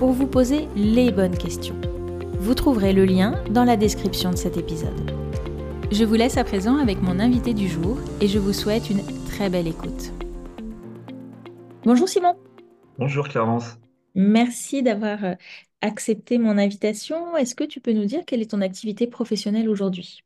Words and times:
pour 0.00 0.12
vous 0.12 0.26
poser 0.26 0.66
les 0.76 1.12
bonnes 1.12 1.36
questions. 1.36 1.78
Vous 2.38 2.54
trouverez 2.54 2.94
le 2.94 3.04
lien 3.04 3.44
dans 3.50 3.64
la 3.64 3.76
description 3.76 4.30
de 4.30 4.36
cet 4.36 4.56
épisode. 4.56 5.10
Je 5.92 6.06
vous 6.06 6.14
laisse 6.14 6.38
à 6.38 6.44
présent 6.44 6.78
avec 6.78 7.02
mon 7.02 7.20
invité 7.20 7.52
du 7.52 7.68
jour 7.68 7.98
et 8.22 8.26
je 8.26 8.38
vous 8.38 8.54
souhaite 8.54 8.88
une 8.88 9.02
très 9.26 9.50
belle 9.50 9.68
écoute. 9.68 10.10
Bonjour 11.84 12.08
Simon. 12.08 12.34
Bonjour 12.96 13.28
Clarence. 13.28 13.78
Merci 14.14 14.82
d'avoir 14.82 15.22
euh, 15.22 15.34
accepté 15.82 16.38
mon 16.38 16.56
invitation. 16.56 17.36
Est-ce 17.36 17.54
que 17.54 17.64
tu 17.64 17.82
peux 17.82 17.92
nous 17.92 18.06
dire 18.06 18.22
quelle 18.26 18.40
est 18.40 18.52
ton 18.52 18.62
activité 18.62 19.06
professionnelle 19.06 19.68
aujourd'hui? 19.68 20.24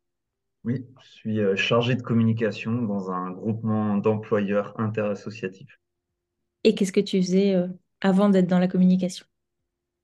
Oui, 0.63 0.85
je 1.03 1.09
suis 1.09 1.39
euh, 1.41 1.57
chargé 1.57 1.95
de 1.95 2.01
communication 2.01 2.71
dans 2.71 3.11
un 3.11 3.29
groupement 3.29 3.97
d'employeurs 3.97 4.73
interassociatifs. 4.79 5.81
Et 6.63 6.75
qu'est-ce 6.75 6.93
que 6.93 7.01
tu 7.01 7.21
faisais 7.21 7.55
euh, 7.55 7.67
avant 7.99 8.29
d'être 8.29 8.47
dans 8.47 8.59
la 8.59 8.69
communication? 8.69 9.25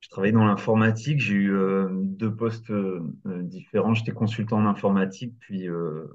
Je 0.01 0.09
travaillais 0.09 0.33
dans 0.33 0.45
l'informatique, 0.45 1.19
j'ai 1.19 1.35
eu 1.35 1.53
euh, 1.53 1.87
deux 1.91 2.35
postes 2.35 2.71
euh, 2.71 3.01
différents. 3.25 3.93
J'étais 3.93 4.11
consultant 4.11 4.57
en 4.57 4.65
informatique, 4.65 5.35
puis 5.39 5.69
euh, 5.69 6.07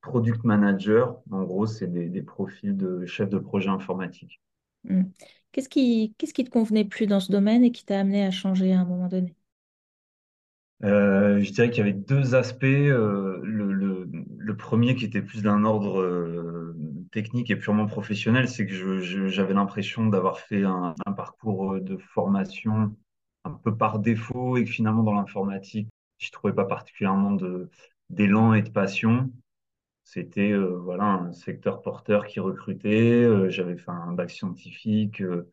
product 0.00 0.44
manager. 0.44 1.18
En 1.32 1.42
gros, 1.42 1.66
c'est 1.66 1.92
des, 1.92 2.22
profils 2.22 2.76
de 2.76 3.04
chef 3.04 3.28
de 3.28 3.38
projet 3.38 3.68
informatique. 3.68 4.40
Hmm. 4.84 5.02
Qu'est-ce 5.50 5.68
qui, 5.68 6.14
qu'est-ce 6.16 6.32
qui 6.32 6.44
te 6.44 6.50
convenait 6.50 6.84
plus 6.84 7.06
dans 7.06 7.18
ce 7.18 7.32
domaine 7.32 7.64
et 7.64 7.72
qui 7.72 7.84
t'a 7.84 7.98
amené 7.98 8.24
à 8.24 8.30
changer 8.30 8.72
à 8.72 8.80
un 8.80 8.84
moment 8.84 9.08
donné? 9.08 9.34
Je 10.82 11.50
dirais 11.52 11.70
qu'il 11.70 11.78
y 11.78 11.88
avait 11.88 11.98
deux 11.98 12.34
aspects. 12.34 12.62
Le, 12.62 13.40
le, 13.42 14.56
premier 14.56 14.94
qui 14.94 15.06
était 15.06 15.22
plus 15.22 15.42
d'un 15.42 15.64
ordre 15.64 16.74
technique 17.10 17.50
et 17.50 17.56
purement 17.56 17.86
professionnel, 17.86 18.48
c'est 18.48 18.66
que 18.66 19.00
j'avais 19.28 19.54
l'impression 19.54 20.06
d'avoir 20.06 20.38
fait 20.38 20.64
un, 20.64 20.94
un, 21.06 21.12
parcours 21.12 21.80
de 21.80 21.96
formation 21.96 22.94
un 23.46 23.60
peu 23.64 23.76
par 23.76 23.98
défaut 23.98 24.56
et 24.56 24.64
que 24.64 24.70
finalement 24.70 25.02
dans 25.02 25.14
l'informatique, 25.14 25.88
je 26.18 26.30
trouvais 26.30 26.54
pas 26.54 26.64
particulièrement 26.64 27.36
d'élan 28.10 28.54
et 28.54 28.62
de 28.62 28.70
passion. 28.70 29.30
C'était 30.04 30.52
euh, 30.52 30.78
voilà 30.78 31.04
un 31.04 31.32
secteur 31.32 31.82
porteur 31.82 32.26
qui 32.26 32.40
recrutait. 32.40 33.24
Euh, 33.24 33.50
j'avais 33.50 33.76
fait 33.76 33.90
un 33.90 34.12
bac 34.12 34.30
scientifique 34.30 35.20
euh, 35.22 35.50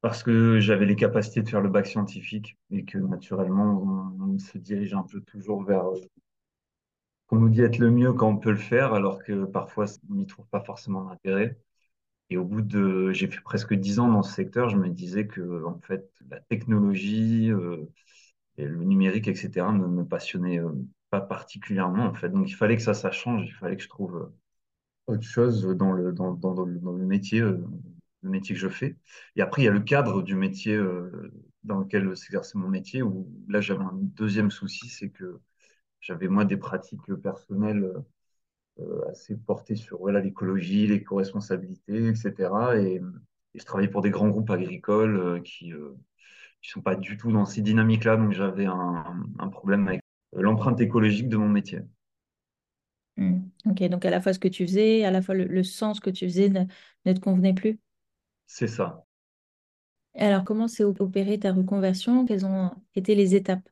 parce 0.00 0.22
que 0.22 0.60
j'avais 0.60 0.86
les 0.86 0.96
capacités 0.96 1.42
de 1.42 1.48
faire 1.48 1.60
le 1.60 1.68
bac 1.68 1.86
scientifique 1.86 2.58
et 2.70 2.84
que 2.84 2.98
naturellement 2.98 3.82
on, 4.20 4.38
se 4.38 4.58
dirige 4.58 4.94
un 4.94 5.04
peu 5.04 5.20
toujours 5.20 5.62
vers 5.64 5.84
qu'on 7.26 7.36
nous 7.38 7.48
dit 7.48 7.62
être 7.62 7.78
le 7.78 7.90
mieux 7.90 8.12
quand 8.12 8.28
on 8.28 8.36
peut 8.36 8.50
le 8.50 8.56
faire, 8.56 8.94
alors 8.94 9.22
que 9.22 9.44
parfois 9.44 9.86
on 10.10 10.14
n'y 10.14 10.26
trouve 10.26 10.46
pas 10.48 10.60
forcément 10.60 11.04
d'intérêt. 11.04 11.56
Et 12.32 12.38
au 12.38 12.46
bout 12.46 12.62
de, 12.62 13.12
j'ai 13.12 13.26
fait 13.26 13.42
presque 13.42 13.74
dix 13.74 13.98
ans 13.98 14.08
dans 14.10 14.22
ce 14.22 14.32
secteur, 14.32 14.70
je 14.70 14.78
me 14.78 14.88
disais 14.88 15.26
que 15.26 15.64
en 15.66 15.78
fait 15.80 16.10
la 16.30 16.40
technologie, 16.40 17.50
euh, 17.52 17.90
et 18.56 18.64
le 18.64 18.82
numérique, 18.84 19.28
etc., 19.28 19.70
ne 19.70 19.86
me 19.86 20.06
passionnait 20.06 20.58
euh, 20.58 20.72
pas 21.10 21.20
particulièrement 21.20 22.06
en 22.06 22.14
fait. 22.14 22.30
Donc 22.30 22.48
il 22.48 22.54
fallait 22.54 22.76
que 22.78 22.82
ça, 22.82 23.10
change, 23.10 23.44
il 23.44 23.52
fallait 23.52 23.76
que 23.76 23.82
je 23.82 23.88
trouve 23.90 24.16
euh, 24.16 25.12
autre 25.12 25.24
chose 25.24 25.62
dans 25.76 25.92
le 25.92 26.14
dans, 26.14 26.64
le, 26.64 27.04
métier, 27.04 27.40
le 27.40 27.60
métier 28.22 28.54
que 28.54 28.60
je 28.62 28.68
fais. 28.68 28.96
Et 29.36 29.42
après 29.42 29.60
il 29.60 29.64
y 29.66 29.68
a 29.68 29.72
le 29.72 29.80
cadre 29.80 30.22
du 30.22 30.34
métier 30.34 30.80
dans 31.64 31.80
lequel 31.80 32.16
s'exerce 32.16 32.54
mon 32.54 32.68
métier. 32.68 33.02
Où 33.02 33.28
là 33.46 33.60
j'avais 33.60 33.84
un 33.84 33.92
deuxième 33.92 34.50
souci, 34.50 34.88
c'est 34.88 35.10
que 35.10 35.38
j'avais 36.00 36.28
moi 36.28 36.46
des 36.46 36.56
pratiques 36.56 37.14
personnelles 37.22 37.92
assez 39.10 39.36
porté 39.36 39.76
sur 39.76 39.98
voilà, 39.98 40.20
l'écologie, 40.20 40.86
l'éco-responsabilité, 40.86 42.08
etc. 42.08 42.50
Et, 42.76 43.00
je 43.54 43.64
travaillais 43.64 43.90
pour 43.90 44.02
des 44.02 44.10
grands 44.10 44.28
groupes 44.28 44.50
agricoles 44.50 45.16
euh, 45.18 45.40
qui 45.40 45.68
ne 45.68 45.76
euh, 45.76 45.98
sont 46.62 46.80
pas 46.80 46.94
du 46.94 47.16
tout 47.16 47.32
dans 47.32 47.44
ces 47.44 47.60
dynamiques-là. 47.60 48.16
Donc 48.16 48.32
j'avais 48.32 48.66
un, 48.66 49.26
un, 49.38 49.48
problème 49.48 49.88
avec 49.88 50.00
l'empreinte 50.32 50.80
écologique 50.80 51.28
de 51.28 51.36
mon 51.36 51.48
métier. 51.48 51.80
Hmm. 53.16 53.40
Ok, 53.66 53.82
donc 53.88 54.04
à 54.06 54.10
la 54.10 54.20
fois 54.20 54.32
ce 54.32 54.38
que 54.38 54.48
tu 54.48 54.66
faisais, 54.66 55.04
à 55.04 55.10
la 55.10 55.20
fois 55.20 55.34
le, 55.34 55.62
sens 55.62 56.00
que 56.00 56.08
tu 56.08 56.24
faisais 56.24 56.48
ne, 56.48 56.64
ne 57.04 57.12
te 57.12 57.20
convenait 57.20 57.52
plus? 57.52 57.78
C'est 58.46 58.68
ça. 58.68 59.04
Alors 60.14 60.44
comment 60.44 60.68
s'est 60.68 60.84
opérée 60.84 61.38
ta 61.38 61.52
reconversion? 61.52 62.24
Quelles 62.24 62.46
ont 62.46 62.70
été 62.94 63.14
les 63.14 63.34
étapes? 63.34 63.68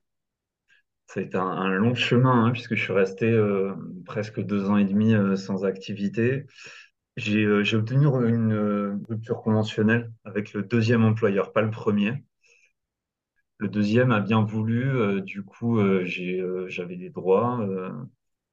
A 1.19 1.23
été 1.23 1.37
un, 1.37 1.69
long 1.71 1.95
chemin, 1.95 2.45
hein, 2.47 2.51
puisque 2.53 2.77
je 2.77 2.83
suis 2.83 2.93
resté 2.93 3.27
euh, 3.27 3.75
presque 4.05 4.41
deux 4.41 4.71
ans 4.71 4.77
et 4.77 4.85
demi 4.85 5.15
euh, 5.15 5.35
sans 5.35 5.65
activité. 5.65 6.47
J'ai 7.17 7.45
euh, 7.45 7.65
obtenu 7.75 8.07
une 8.29 9.01
rupture 9.09 9.43
conventionnelle 9.43 10.13
avec 10.25 10.53
le 10.53 10.63
deuxième 10.63 11.05
employeur, 11.05 11.53
pas 11.53 11.63
le 11.63 11.71
premier. 11.71 12.25
Le 13.59 13.69
deuxième 13.69 14.13
a 14.13 14.21
bien 14.21 14.43
voulu, 14.43 15.21
du 15.23 15.43
coup, 15.43 15.79
j'avais 16.05 16.97
des 16.97 17.11
droits. 17.11 17.61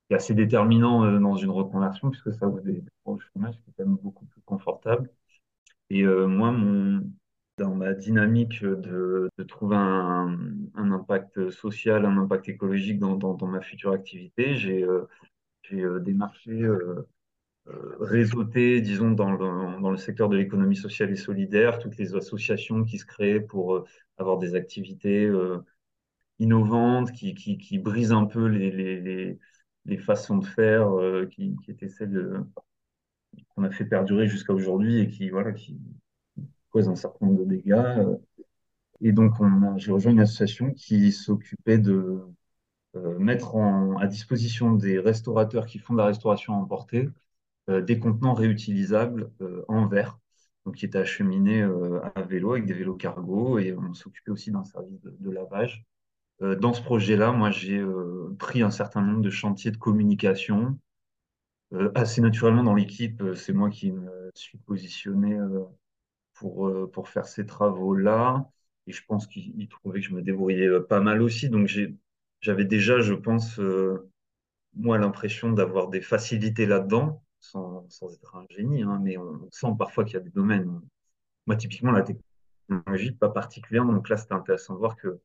c'est 0.09 0.16
assez 0.16 0.34
déterminant 0.34 1.19
dans 1.19 1.35
une 1.38 1.50
reconversion, 1.51 2.09
puisque 2.09 2.34
ça 2.34 2.47
vous 2.47 2.59
droits 2.59 2.81
au 3.06 3.19
chômage 3.19 3.56
qui 3.56 3.69
est 3.69 3.74
quand 3.78 3.85
même 3.85 3.97
beaucoup 3.97 4.25
plus 4.25 4.41
confortable. 4.41 5.09
Et 5.89 6.03
moi, 6.03 6.51
mon, 6.51 7.03
dans 7.57 7.73
ma 7.73 7.94
dynamique 7.94 8.63
de, 8.63 9.29
trouver 9.47 9.75
un, 9.75 10.38
impact 10.75 11.50
social, 11.50 12.06
un 12.06 12.18
impact 12.18 12.50
écologique 12.50 13.00
dans, 13.00 13.47
ma 13.47 13.62
future 13.62 13.91
activité, 13.91 14.56
j'ai 14.56 14.84
euh, 14.84 15.07
euh, 15.73 16.00
démarché, 16.00 16.51
euh, 16.51 17.07
réseauté, 18.00 18.81
disons, 18.81 19.12
dans 19.12 19.31
le, 19.31 19.97
secteur 19.97 20.29
de 20.29 20.38
l'économie 20.38 20.75
sociale 20.75 21.12
et 21.12 21.16
solidaire, 21.16 21.79
toutes 21.79 21.97
les 21.97 22.16
associations 22.16 22.84
qui 22.84 23.00
se 23.00 23.06
créent 23.06 23.41
pour 23.41 23.85
avoir 24.18 24.38
des 24.38 24.56
activités 24.56 25.29
innovantes, 26.39 27.12
qui, 27.12 27.79
brisent 27.79 28.13
un 28.13 28.25
peu 28.25 28.47
les, 28.47 29.39
façons 30.00 30.38
de 30.38 30.45
faire 30.45 30.89
qui, 31.31 31.56
qui 31.63 31.72
étaient 31.72 31.89
celles 31.89 32.44
qu'on 33.50 33.63
a 33.63 33.72
fait 33.72 33.85
perdurer 33.85 34.28
jusqu'à 34.28 34.53
aujourd'hui 34.53 35.00
et 35.00 35.07
qui, 35.09 35.29
voilà, 35.29 35.51
qui, 35.51 35.79
cause 36.77 36.89
un 36.89 36.95
certain 36.95 37.25
nombre 37.25 37.39
de 37.39 37.45
dégâts. 37.45 37.71
Euh, 37.73 38.15
et 39.01 39.11
donc, 39.11 39.33
j'ai 39.77 39.91
rejoint 39.91 40.11
une 40.11 40.19
association 40.19 40.73
qui 40.73 41.11
s'occupait 41.11 41.77
de 41.77 42.19
euh, 42.95 43.19
mettre 43.19 43.55
à 43.99 44.07
disposition 44.07 44.73
des 44.73 44.99
restaurateurs 44.99 45.65
qui 45.65 45.79
font 45.79 45.93
de 45.93 45.99
la 45.99 46.05
restauration 46.05 46.53
à 46.53 46.57
emporter 46.57 47.09
euh, 47.69 47.81
des 47.81 47.99
contenants 47.99 48.33
réutilisables 48.33 49.31
en 49.67 49.88
verre, 49.88 50.19
donc 50.65 50.75
qui 50.75 50.85
étaient 50.85 50.97
acheminés 50.97 51.61
à 51.61 52.21
vélo 52.23 52.53
avec 52.53 52.65
des 52.65 52.73
vélos 52.73 52.95
cargo, 52.95 53.59
et 53.59 53.73
on 53.73 53.94
s'occupait 53.94 54.31
aussi 54.31 54.51
d'un 54.51 54.63
service 54.63 54.99
de, 55.01 55.31
lavage. 55.31 55.85
dans 56.41 56.73
ce 56.73 56.81
projet-là, 56.81 57.31
moi, 57.31 57.51
j'ai 57.51 57.85
pris 58.39 58.63
un 58.63 58.71
certain 58.71 59.01
nombre 59.01 59.21
de 59.21 59.29
chantiers 59.29 59.71
de 59.71 59.77
communication. 59.77 60.77
assez 61.94 62.21
naturellement 62.21 62.63
dans 62.63 62.73
l'équipe, 62.73 63.21
c'est 63.35 63.53
moi 63.53 63.69
qui 63.69 63.91
me 63.91 64.31
suis 64.33 64.57
positionné 64.57 65.38
pour, 66.38 66.68
euh, 66.68 66.89
pour 66.92 67.10
faire 67.10 67.28
ces 67.28 67.45
travaux-là. 67.45 68.50
Et 68.88 68.92
je 68.92 69.04
pense 69.06 69.28
qu'il 69.28 69.68
trouvait 69.68 70.00
que 70.00 70.06
je 70.06 70.13
me 70.13 70.22
débrouillais 70.22 70.68
euh, 70.68 70.81
pas 70.81 71.01
mal 71.01 71.22
aussi. 71.22 71.50
Donc 71.50 71.68
j'avais 72.42 72.66
déjà, 72.66 73.00
je 73.00 73.13
pense, 73.13 73.60
euh, 73.60 74.10
moi, 74.75 74.98
l'impression 74.98 75.51
d'avoir 75.51 75.89
des 75.89 76.01
facilités 76.01 76.66
là-dedans, 76.66 77.24
sans, 77.39 77.88
sans, 77.89 78.13
être 78.13 78.36
un 78.36 78.45
génie, 78.50 78.84
hein, 78.84 79.00
mais 79.04 79.18
on, 79.18 79.50
sent 79.51 79.74
parfois 79.78 80.06
qu'il 80.06 80.16
y 80.16 80.18
a 80.18 80.22
des 80.22 80.30
domaines. 80.30 80.81
Moi, 81.48 81.56
typiquement, 81.56 81.92
la 81.92 82.04
technologie, 82.04 83.12
pas 83.12 83.30
particulièrement. 83.30 83.94
Donc 83.94 84.10
là, 84.10 84.18
c'était 84.18 84.33
intéressant 84.33 84.74
de 84.75 84.80
voir 84.80 84.95
que 84.95 85.19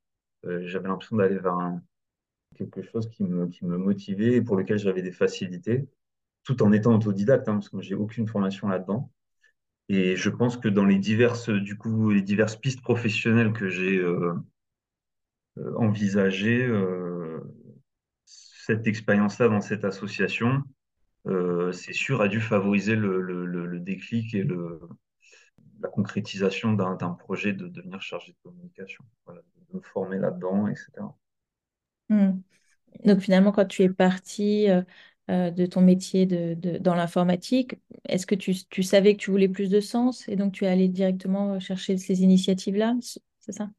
j'avais 0.44 0.88
l'impression 0.88 1.16
d'aller 1.16 1.38
vers 1.38 1.56
quelque 2.56 2.82
chose 2.82 3.08
qui 3.10 3.24
me, 3.24 3.46
qui 3.46 3.64
me 3.64 3.76
motivait 3.76 4.34
et 4.34 4.42
pour 4.42 4.56
lequel 4.56 4.78
j'avais 4.78 5.02
des 5.02 5.12
facilités, 5.12 5.88
tout 6.42 6.62
en 6.62 6.72
étant 6.72 6.94
autodidacte, 6.94 7.48
hein, 7.48 7.54
parce 7.54 7.68
que 7.68 7.80
j'ai 7.80 7.94
aucune 7.94 8.26
formation 8.26 8.68
là-dedans. 8.68 9.10
Et 9.92 10.16
je 10.16 10.30
pense 10.30 10.56
que 10.56 10.68
dans 10.68 10.86
les 10.86 10.98
diverses, 10.98 11.50
du 11.50 11.76
coup, 11.76 12.08
les 12.08 12.22
diverses 12.22 12.56
pistes 12.56 12.80
professionnelles 12.80 13.52
que 13.52 13.68
j'ai 13.68 13.98
euh, 13.98 14.32
euh, 15.58 15.74
envisagées, 15.76 16.64
euh, 16.64 17.40
cette 18.24 18.86
expérience-là 18.86 19.48
dans 19.48 19.60
cette 19.60 19.84
association, 19.84 20.62
c'est 21.26 21.92
sûr, 21.92 22.22
a 22.22 22.28
dû 22.28 22.40
favoriser 22.40 22.96
le, 22.96 23.78
déclic 23.80 24.34
et 24.34 24.42
le, 24.42 24.80
la 25.82 25.90
concrétisation 25.90 26.72
d'un 26.72 27.10
projet 27.10 27.52
de 27.52 27.68
devenir 27.68 28.00
chargé 28.00 28.32
de 28.32 28.38
communication, 28.42 29.04
de 29.28 29.76
me 29.76 29.82
former 29.82 30.18
là-dedans, 30.18 30.68
etc. 30.68 30.90
Hmm. 32.08 32.40
Donc 33.04 33.20
finalement, 33.20 33.52
quand 33.52 33.66
tu 33.66 33.82
es 33.82 33.90
parti 33.90 34.68
de 35.28 35.66
ton 35.66 35.80
métier 35.80 36.26
dans 36.26 36.94
l'informatique, 36.94 37.76
est-ce 38.08 38.26
que 38.26 38.34
tu, 38.34 38.82
savais 38.82 39.14
que 39.14 39.20
tu 39.20 39.30
voulais 39.30 39.48
plus 39.48 39.70
de 39.70 39.80
sens 39.80 40.28
et 40.28 40.36
donc 40.36 40.52
tu 40.52 40.64
es 40.64 40.68
allé 40.68 40.88
directement 40.88 41.58
chercher 41.60 41.96
ces 41.96 42.22
initiatives-là, 42.22 42.96
c'est 43.00 43.52
ça? 43.52 43.70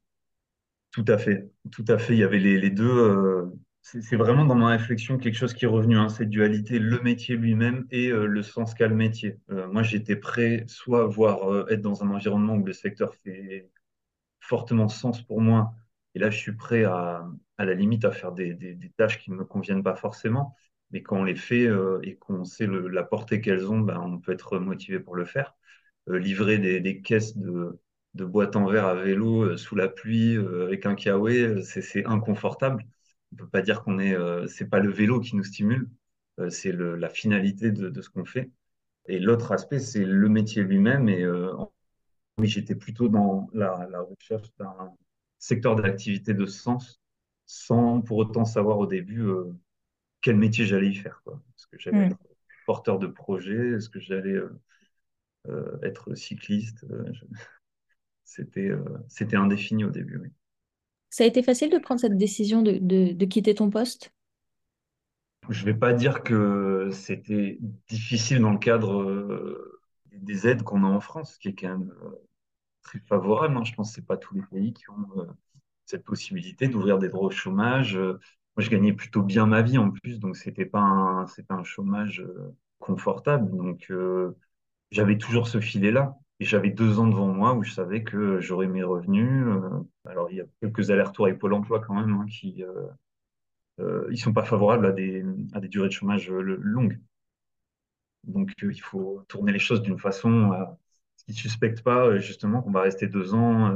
Tout 0.90 1.04
à 1.08 1.18
fait, 1.18 1.48
tout 1.70 1.84
à 1.88 1.98
fait. 1.98 2.14
Il 2.14 2.20
y 2.20 2.24
avait 2.24 2.38
les, 2.38 2.70
deux. 2.70 2.84
euh, 2.88 3.52
c'est 3.84 4.16
vraiment 4.16 4.46
dans 4.46 4.54
ma 4.54 4.68
réflexion 4.68 5.18
quelque 5.18 5.36
chose 5.36 5.52
qui 5.52 5.66
est 5.66 5.68
revenu, 5.68 5.98
hein, 5.98 6.08
cette 6.08 6.30
dualité, 6.30 6.78
le 6.78 7.00
métier 7.00 7.36
lui-même 7.36 7.86
et 7.90 8.08
euh, 8.08 8.26
le 8.26 8.42
sens 8.42 8.72
qu'a 8.72 8.88
le 8.88 8.94
métier. 8.94 9.38
Euh, 9.50 9.68
moi, 9.68 9.82
j'étais 9.82 10.16
prêt 10.16 10.64
soit 10.68 11.02
à 11.02 11.06
voir 11.06 11.52
euh, 11.52 11.66
être 11.68 11.82
dans 11.82 12.02
un 12.02 12.08
environnement 12.10 12.54
où 12.54 12.64
le 12.64 12.72
secteur 12.72 13.14
fait 13.14 13.68
fortement 14.40 14.88
sens 14.88 15.20
pour 15.22 15.42
moi, 15.42 15.74
et 16.14 16.18
là, 16.18 16.30
je 16.30 16.38
suis 16.38 16.52
prêt 16.52 16.84
à, 16.84 17.26
la 17.58 17.74
limite 17.74 18.04
à 18.06 18.12
faire 18.12 18.32
des 18.32 18.78
tâches 18.96 19.18
qui 19.18 19.30
ne 19.30 19.36
me 19.36 19.44
conviennent 19.44 19.82
pas 19.82 19.96
forcément, 19.96 20.54
mais 20.94 21.02
quand 21.02 21.18
on 21.18 21.24
les 21.24 21.36
fait 21.36 21.66
euh, 21.66 22.00
et 22.04 22.16
qu'on 22.16 22.44
sait 22.44 22.66
la 22.66 23.04
portée 23.04 23.42
qu'elles 23.42 23.70
ont, 23.70 23.80
ben, 23.80 24.00
on 24.00 24.18
peut 24.18 24.32
être 24.32 24.58
motivé 24.58 25.00
pour 25.00 25.16
le 25.16 25.26
faire 25.26 25.54
euh, 26.10 26.18
livrer 26.18 26.58
des, 26.58 27.00
caisses 27.00 27.36
de, 27.36 27.78
boîtes 28.14 28.56
en 28.56 28.66
verre 28.66 28.86
à 28.86 28.94
vélo 28.94 29.42
euh, 29.42 29.56
sous 29.56 29.74
la 29.74 29.88
pluie 29.88 30.36
avec 30.36 30.84
un 30.86 30.94
kawaii, 30.94 31.40
euh, 31.42 31.62
c'est 31.62 32.04
inconfortable. 32.06 32.84
On 33.32 33.36
peut 33.36 33.48
pas 33.48 33.62
dire 33.62 33.82
qu'on 33.82 33.98
est, 33.98 34.16
c'est 34.48 34.68
pas 34.68 34.78
le 34.80 34.90
vélo 34.90 35.20
qui 35.20 35.34
nous 35.36 35.42
stimule, 35.44 35.90
c'est 36.50 36.72
la 36.72 37.08
finalité 37.08 37.72
de, 37.72 38.00
ce 38.00 38.08
qu'on 38.08 38.24
fait. 38.24 38.52
Et 39.08 39.18
l'autre 39.18 39.50
aspect, 39.52 39.80
c'est 39.80 40.04
le 40.04 40.28
métier 40.28 40.62
lui-même. 40.62 41.08
Et 41.08 41.26
oui, 42.38 42.46
j'étais 42.46 42.76
plutôt 42.76 43.08
dans 43.08 43.48
la, 43.52 43.88
la 43.90 44.02
recherche 44.02 44.48
d'un 44.58 44.92
secteur 45.38 45.74
d'activité 45.74 46.32
de 46.32 46.46
sens, 46.46 47.00
sans 47.46 48.00
pour 48.02 48.18
autant 48.18 48.44
savoir 48.44 48.78
au 48.78 48.86
début 48.86 49.26
quel 50.24 50.38
métier 50.38 50.66
j'allais 50.66 50.90
y 50.90 50.96
faire, 50.96 51.22
quoi. 51.24 51.42
Est-ce 51.58 51.68
que 51.68 51.78
j'allais 51.80 52.00
Hmm. 52.00 52.14
être 52.14 52.18
porteur 52.66 52.98
de 53.00 53.08
projet? 53.08 53.74
Est-ce 53.76 53.90
que 53.90 54.00
j'allais 54.00 54.32
euh, 54.34 54.50
euh, 55.48 55.78
être 55.82 56.14
cycliste? 56.14 56.84
Euh, 56.90 57.12
je- 57.12 57.24
C'était 58.24 58.70
c'était 59.08 59.36
indéfini 59.36 59.84
au 59.84 59.90
début, 59.90 60.18
oui. 60.18 60.30
Ça 61.08 61.24
a 61.24 61.26
été 61.26 61.42
facile 61.42 61.70
de 61.70 61.78
prendre 61.78 61.98
cette 62.02 62.18
décision 62.18 62.60
de, 62.60 62.72
de- 62.72 63.12
de 63.14 63.24
quitter 63.24 63.54
ton 63.54 63.70
poste? 63.70 64.12
Je 65.50 65.64
vais 65.64 65.74
pas 65.74 65.92
dire 65.92 66.22
que 66.22 66.88
c'était 66.92 67.58
difficile 67.88 68.40
dans 68.40 68.50
le 68.52 68.58
cadre 68.58 69.74
des 70.12 70.46
aides 70.48 70.62
qu'on 70.62 70.84
a 70.84 70.86
en 70.88 71.00
France, 71.00 71.36
qui 71.38 71.48
est 71.48 71.54
quand 71.54 71.68
même 71.68 71.92
très 72.82 73.00
favorable. 73.00 73.56
hein. 73.56 73.64
Je 73.64 73.74
pense 73.74 73.90
que 73.90 73.96
c'est 73.96 74.06
pas 74.06 74.16
tous 74.18 74.34
les 74.36 74.42
pays 74.42 74.74
qui 74.74 74.88
ont 74.90 75.06
cette 75.86 76.04
possibilité 76.04 76.68
d'ouvrir 76.68 76.98
des 76.98 77.08
droits 77.10 77.28
au 77.28 77.30
chômage. 77.30 77.98
Moi, 78.56 78.64
je 78.64 78.70
gagnais 78.70 78.92
plutôt 78.92 79.22
bien 79.22 79.46
ma 79.46 79.62
vie 79.62 79.78
en 79.78 79.90
plus, 79.90 80.20
donc 80.20 80.36
c'était 80.36 80.66
pas 80.66 80.80
un, 80.80 81.26
c'était 81.26 81.52
un 81.52 81.64
chômage 81.64 82.20
euh, 82.20 82.54
confortable. 82.78 83.50
Donc, 83.56 83.86
euh, 83.90 84.36
j'avais 84.90 85.18
toujours 85.18 85.48
ce 85.48 85.60
filet-là. 85.60 86.16
Et 86.40 86.44
j'avais 86.46 86.70
deux 86.70 86.98
ans 87.00 87.08
devant 87.08 87.28
moi 87.28 87.54
où 87.54 87.64
je 87.64 87.72
savais 87.72 88.04
que 88.04 88.40
j'aurais 88.40 88.66
mes 88.68 88.82
revenus. 88.84 89.46
euh, 89.48 89.70
alors, 90.06 90.30
il 90.30 90.38
y 90.38 90.40
a 90.42 90.46
quelques 90.62 90.90
allers-retours 90.90 91.26
avec 91.26 91.38
Pôle 91.40 91.54
emploi 91.54 91.80
quand 91.80 91.94
même, 91.94 92.12
hein, 92.14 92.26
qui, 92.28 92.64
euh, 93.80 94.06
ils 94.10 94.18
sont 94.18 94.32
pas 94.32 94.44
favorables 94.44 94.86
à 94.86 94.92
des, 94.92 95.24
à 95.52 95.60
des 95.60 95.68
durées 95.68 95.88
de 95.88 95.92
chômage 95.92 96.28
longues. 96.30 96.98
Donc, 98.24 98.52
il 98.62 98.80
faut 98.80 99.24
tourner 99.28 99.52
les 99.52 99.58
choses 99.58 99.82
d'une 99.82 99.98
façon 99.98 100.52
à 100.52 100.78
ce 101.16 101.24
qu'ils 101.24 101.34
ne 101.34 101.38
suspectent 101.38 101.82
pas, 101.82 102.18
justement, 102.18 102.62
qu'on 102.62 102.70
va 102.70 102.80
rester 102.82 103.06
deux 103.06 103.34
ans 103.34 103.74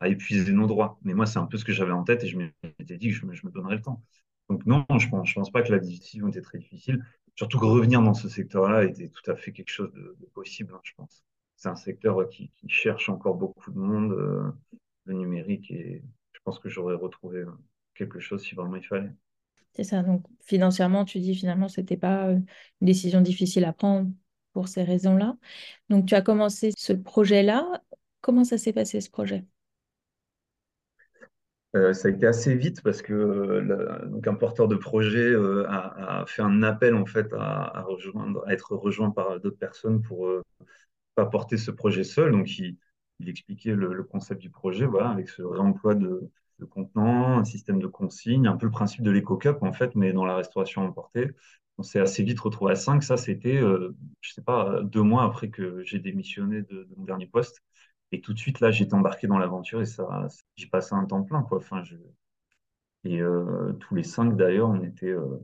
à 0.00 0.08
épuiser 0.08 0.52
nos 0.52 0.66
droits. 0.66 0.98
Mais 1.02 1.14
moi, 1.14 1.26
c'est 1.26 1.38
un 1.38 1.46
peu 1.46 1.56
ce 1.58 1.64
que 1.64 1.72
j'avais 1.72 1.92
en 1.92 2.04
tête 2.04 2.24
et 2.24 2.28
je 2.28 2.38
m'étais 2.38 2.96
dit 2.96 3.08
que 3.08 3.14
je 3.14 3.26
me, 3.26 3.34
je 3.34 3.42
donnerais 3.48 3.76
le 3.76 3.82
temps. 3.82 4.02
Donc, 4.48 4.64
non, 4.66 4.84
je 4.98 5.08
pense, 5.08 5.32
pense 5.32 5.50
pas 5.50 5.62
que 5.62 5.72
la 5.72 5.78
décision 5.78 6.28
était 6.28 6.42
très 6.42 6.58
difficile. 6.58 7.04
Surtout 7.34 7.58
que 7.58 7.64
revenir 7.66 8.00
dans 8.02 8.14
ce 8.14 8.28
secteur-là 8.28 8.84
était 8.84 9.08
tout 9.08 9.30
à 9.30 9.36
fait 9.36 9.52
quelque 9.52 9.70
chose 9.70 9.92
de, 9.92 10.16
possible, 10.32 10.72
hein, 10.74 10.80
je 10.84 10.92
pense. 10.96 11.24
C'est 11.56 11.68
un 11.68 11.76
secteur 11.76 12.28
qui, 12.28 12.50
qui 12.56 12.68
cherche 12.68 13.08
encore 13.08 13.34
beaucoup 13.34 13.70
de 13.70 13.78
monde, 13.78 14.12
euh, 14.12 14.50
le 15.04 15.14
numérique, 15.14 15.70
et 15.70 16.02
je 16.32 16.40
pense 16.44 16.58
que 16.58 16.68
j'aurais 16.68 16.94
retrouvé 16.94 17.40
euh, 17.40 17.50
quelque 17.94 18.20
chose 18.20 18.42
si 18.42 18.54
vraiment 18.54 18.76
il 18.76 18.86
fallait. 18.86 19.10
C'est 19.72 19.84
ça. 19.84 20.02
Donc 20.02 20.24
financièrement, 20.40 21.04
tu 21.04 21.18
dis 21.20 21.34
finalement, 21.34 21.68
c'était 21.68 21.96
pas 21.96 22.28
euh, 22.28 22.34
une 22.34 22.86
décision 22.86 23.20
difficile 23.20 23.64
à 23.64 23.72
prendre 23.72 24.10
pour 24.52 24.68
ces 24.68 24.82
raisons-là. 24.82 25.36
Donc 25.90 26.06
tu 26.06 26.14
as 26.14 26.22
commencé 26.22 26.72
ce 26.76 26.92
projet-là. 26.92 27.82
Comment 28.22 28.44
ça 28.44 28.58
s'est 28.58 28.72
passé 28.72 29.00
ce 29.00 29.10
projet? 29.10 29.44
Euh, 31.76 31.92
ça 31.92 32.08
a 32.08 32.10
été 32.10 32.26
assez 32.26 32.54
vite 32.54 32.82
parce 32.82 33.02
que 33.02 33.12
euh, 33.12 34.32
porteur 34.40 34.66
de 34.66 34.76
projet 34.76 35.30
euh, 35.30 35.66
a, 35.68 36.24
fait 36.26 36.42
un 36.42 36.62
appel 36.62 36.94
en 36.94 37.04
fait 37.04 37.32
à, 37.34 37.84
être 38.48 38.74
rejoint 38.74 39.10
par 39.10 39.38
d'autres 39.40 39.58
personnes 39.58 40.00
pour 40.00 40.28
pas 41.14 41.26
porter 41.26 41.56
ce 41.58 41.70
projet 41.70 42.04
seul. 42.04 42.32
Donc 42.32 42.58
il, 42.58 42.78
expliquait 43.26 43.74
le, 43.74 44.02
concept 44.04 44.40
du 44.40 44.50
projet, 44.50 44.86
voilà, 44.86 45.10
avec 45.10 45.28
ce 45.28 45.42
réemploi 45.42 45.94
de, 45.94 46.30
contenants, 46.70 47.38
un 47.38 47.44
système 47.44 47.78
de 47.78 47.86
consigne, 47.86 48.46
un 48.46 48.56
peu 48.56 48.66
le 48.66 48.72
principe 48.72 49.02
de 49.02 49.10
l'éco-cup 49.10 49.58
en 49.62 49.72
fait, 49.72 49.94
mais 49.94 50.12
dans 50.12 50.24
la 50.24 50.36
restauration 50.36 50.82
emportée. 50.82 51.30
On 51.78 51.82
s'est 51.82 52.00
assez 52.00 52.22
vite 52.22 52.40
retrouvé 52.40 52.72
à 52.72 52.76
5. 52.76 53.02
Ça, 53.02 53.18
c'était, 53.18 53.60
je 53.60 54.32
sais 54.32 54.42
pas, 54.42 54.80
deux 54.82 55.02
mois 55.02 55.24
après 55.24 55.50
que 55.50 55.82
j'ai 55.82 55.98
démissionné 55.98 56.62
de 56.62 56.88
mon 56.96 57.04
dernier 57.04 57.26
poste. 57.26 57.60
Et 58.12 58.20
tout 58.20 58.32
de 58.34 58.38
suite, 58.38 58.60
là, 58.60 58.70
j'étais 58.70 58.94
embarqué 58.94 59.26
dans 59.26 59.38
l'aventure 59.38 59.80
et 59.80 59.86
ça, 59.86 60.28
j'ai 60.56 60.68
passé 60.68 60.94
un 60.94 61.04
temps 61.04 61.22
plein, 61.22 61.42
quoi. 61.42 61.58
Enfin, 61.58 61.82
je, 61.82 61.96
et 63.06 63.20
euh, 63.20 63.72
tous 63.74 63.94
les 63.94 64.02
cinq, 64.02 64.36
d'ailleurs, 64.36 64.68
on 64.68 64.82
était 64.82 65.10
euh, 65.10 65.38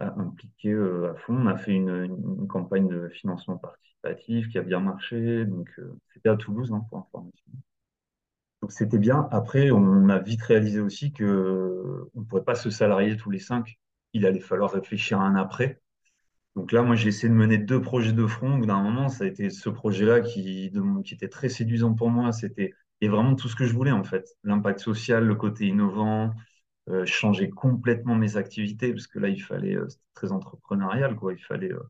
impliqués 0.00 0.72
euh, 0.72 1.12
à 1.12 1.14
fond. 1.14 1.34
On 1.36 1.46
a 1.46 1.56
fait 1.56 1.72
une, 1.72 2.46
campagne 2.48 2.88
de 2.88 3.08
financement 3.08 3.58
participatif 3.58 4.48
qui 4.48 4.58
a 4.58 4.62
bien 4.62 4.80
marché. 4.80 5.44
Donc, 5.46 5.70
c'était 6.12 6.30
à 6.30 6.36
Toulouse, 6.36 6.72
hein, 6.72 6.84
pour 6.88 6.98
information. 6.98 7.44
Donc, 8.62 8.72
c'était 8.72 8.98
bien. 8.98 9.28
Après, 9.30 9.70
on 9.70 10.08
a 10.08 10.18
vite 10.18 10.42
réalisé 10.42 10.80
aussi 10.80 11.12
que 11.12 12.08
on 12.14 12.20
ne 12.20 12.24
pourrait 12.24 12.44
pas 12.44 12.56
se 12.56 12.70
salarier 12.70 13.16
tous 13.16 13.30
les 13.30 13.38
cinq. 13.38 13.78
Il 14.12 14.26
allait 14.26 14.40
falloir 14.40 14.72
réfléchir 14.72 15.20
à 15.20 15.24
un 15.24 15.36
après. 15.36 15.80
Donc 16.56 16.72
là, 16.72 16.82
moi, 16.82 16.96
j'ai 16.96 17.08
essayé 17.08 17.28
de 17.28 17.34
mener 17.34 17.58
deux 17.58 17.80
projets 17.80 18.12
de 18.12 18.26
front. 18.26 18.60
Au 18.60 18.66
d'un 18.66 18.82
moment, 18.82 19.08
ça 19.08 19.24
a 19.24 19.26
été 19.26 19.50
ce 19.50 19.68
projet-là 19.70 20.20
qui, 20.20 20.70
était 21.12 21.28
très 21.28 21.48
séduisant 21.48 21.94
pour 21.94 22.10
moi. 22.10 22.32
C'était 22.32 22.72
et 23.00 23.08
vraiment 23.08 23.34
tout 23.34 23.48
ce 23.48 23.56
que 23.56 23.64
je 23.64 23.72
voulais, 23.72 23.92
en 23.92 24.04
fait. 24.04 24.36
L'impact 24.44 24.80
social, 24.80 25.24
le 25.24 25.34
côté 25.34 25.66
innovant, 25.66 26.32
euh, 26.88 27.06
changer 27.06 27.50
complètement 27.50 28.14
mes 28.16 28.36
activités, 28.36 28.92
parce 28.92 29.06
que 29.06 29.18
là, 29.18 29.28
il 29.28 29.40
fallait, 29.42 29.76
euh, 29.76 29.88
c'était 29.88 30.02
très 30.14 30.32
entrepreneurial, 30.32 31.16
quoi. 31.16 31.32
Il 31.32 31.38
fallait 31.38 31.72
euh, 31.72 31.80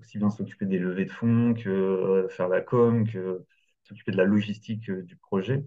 aussi 0.00 0.18
bien 0.18 0.30
s'occuper 0.30 0.66
des 0.66 0.78
levées 0.78 1.06
de 1.06 1.12
fonds 1.12 1.54
que 1.54 2.26
faire 2.30 2.48
la 2.48 2.60
com, 2.62 3.06
que 3.08 3.44
s'occuper 3.84 4.12
de 4.12 4.18
la 4.18 4.24
logistique 4.24 4.90
du 4.90 5.16
projet. 5.16 5.64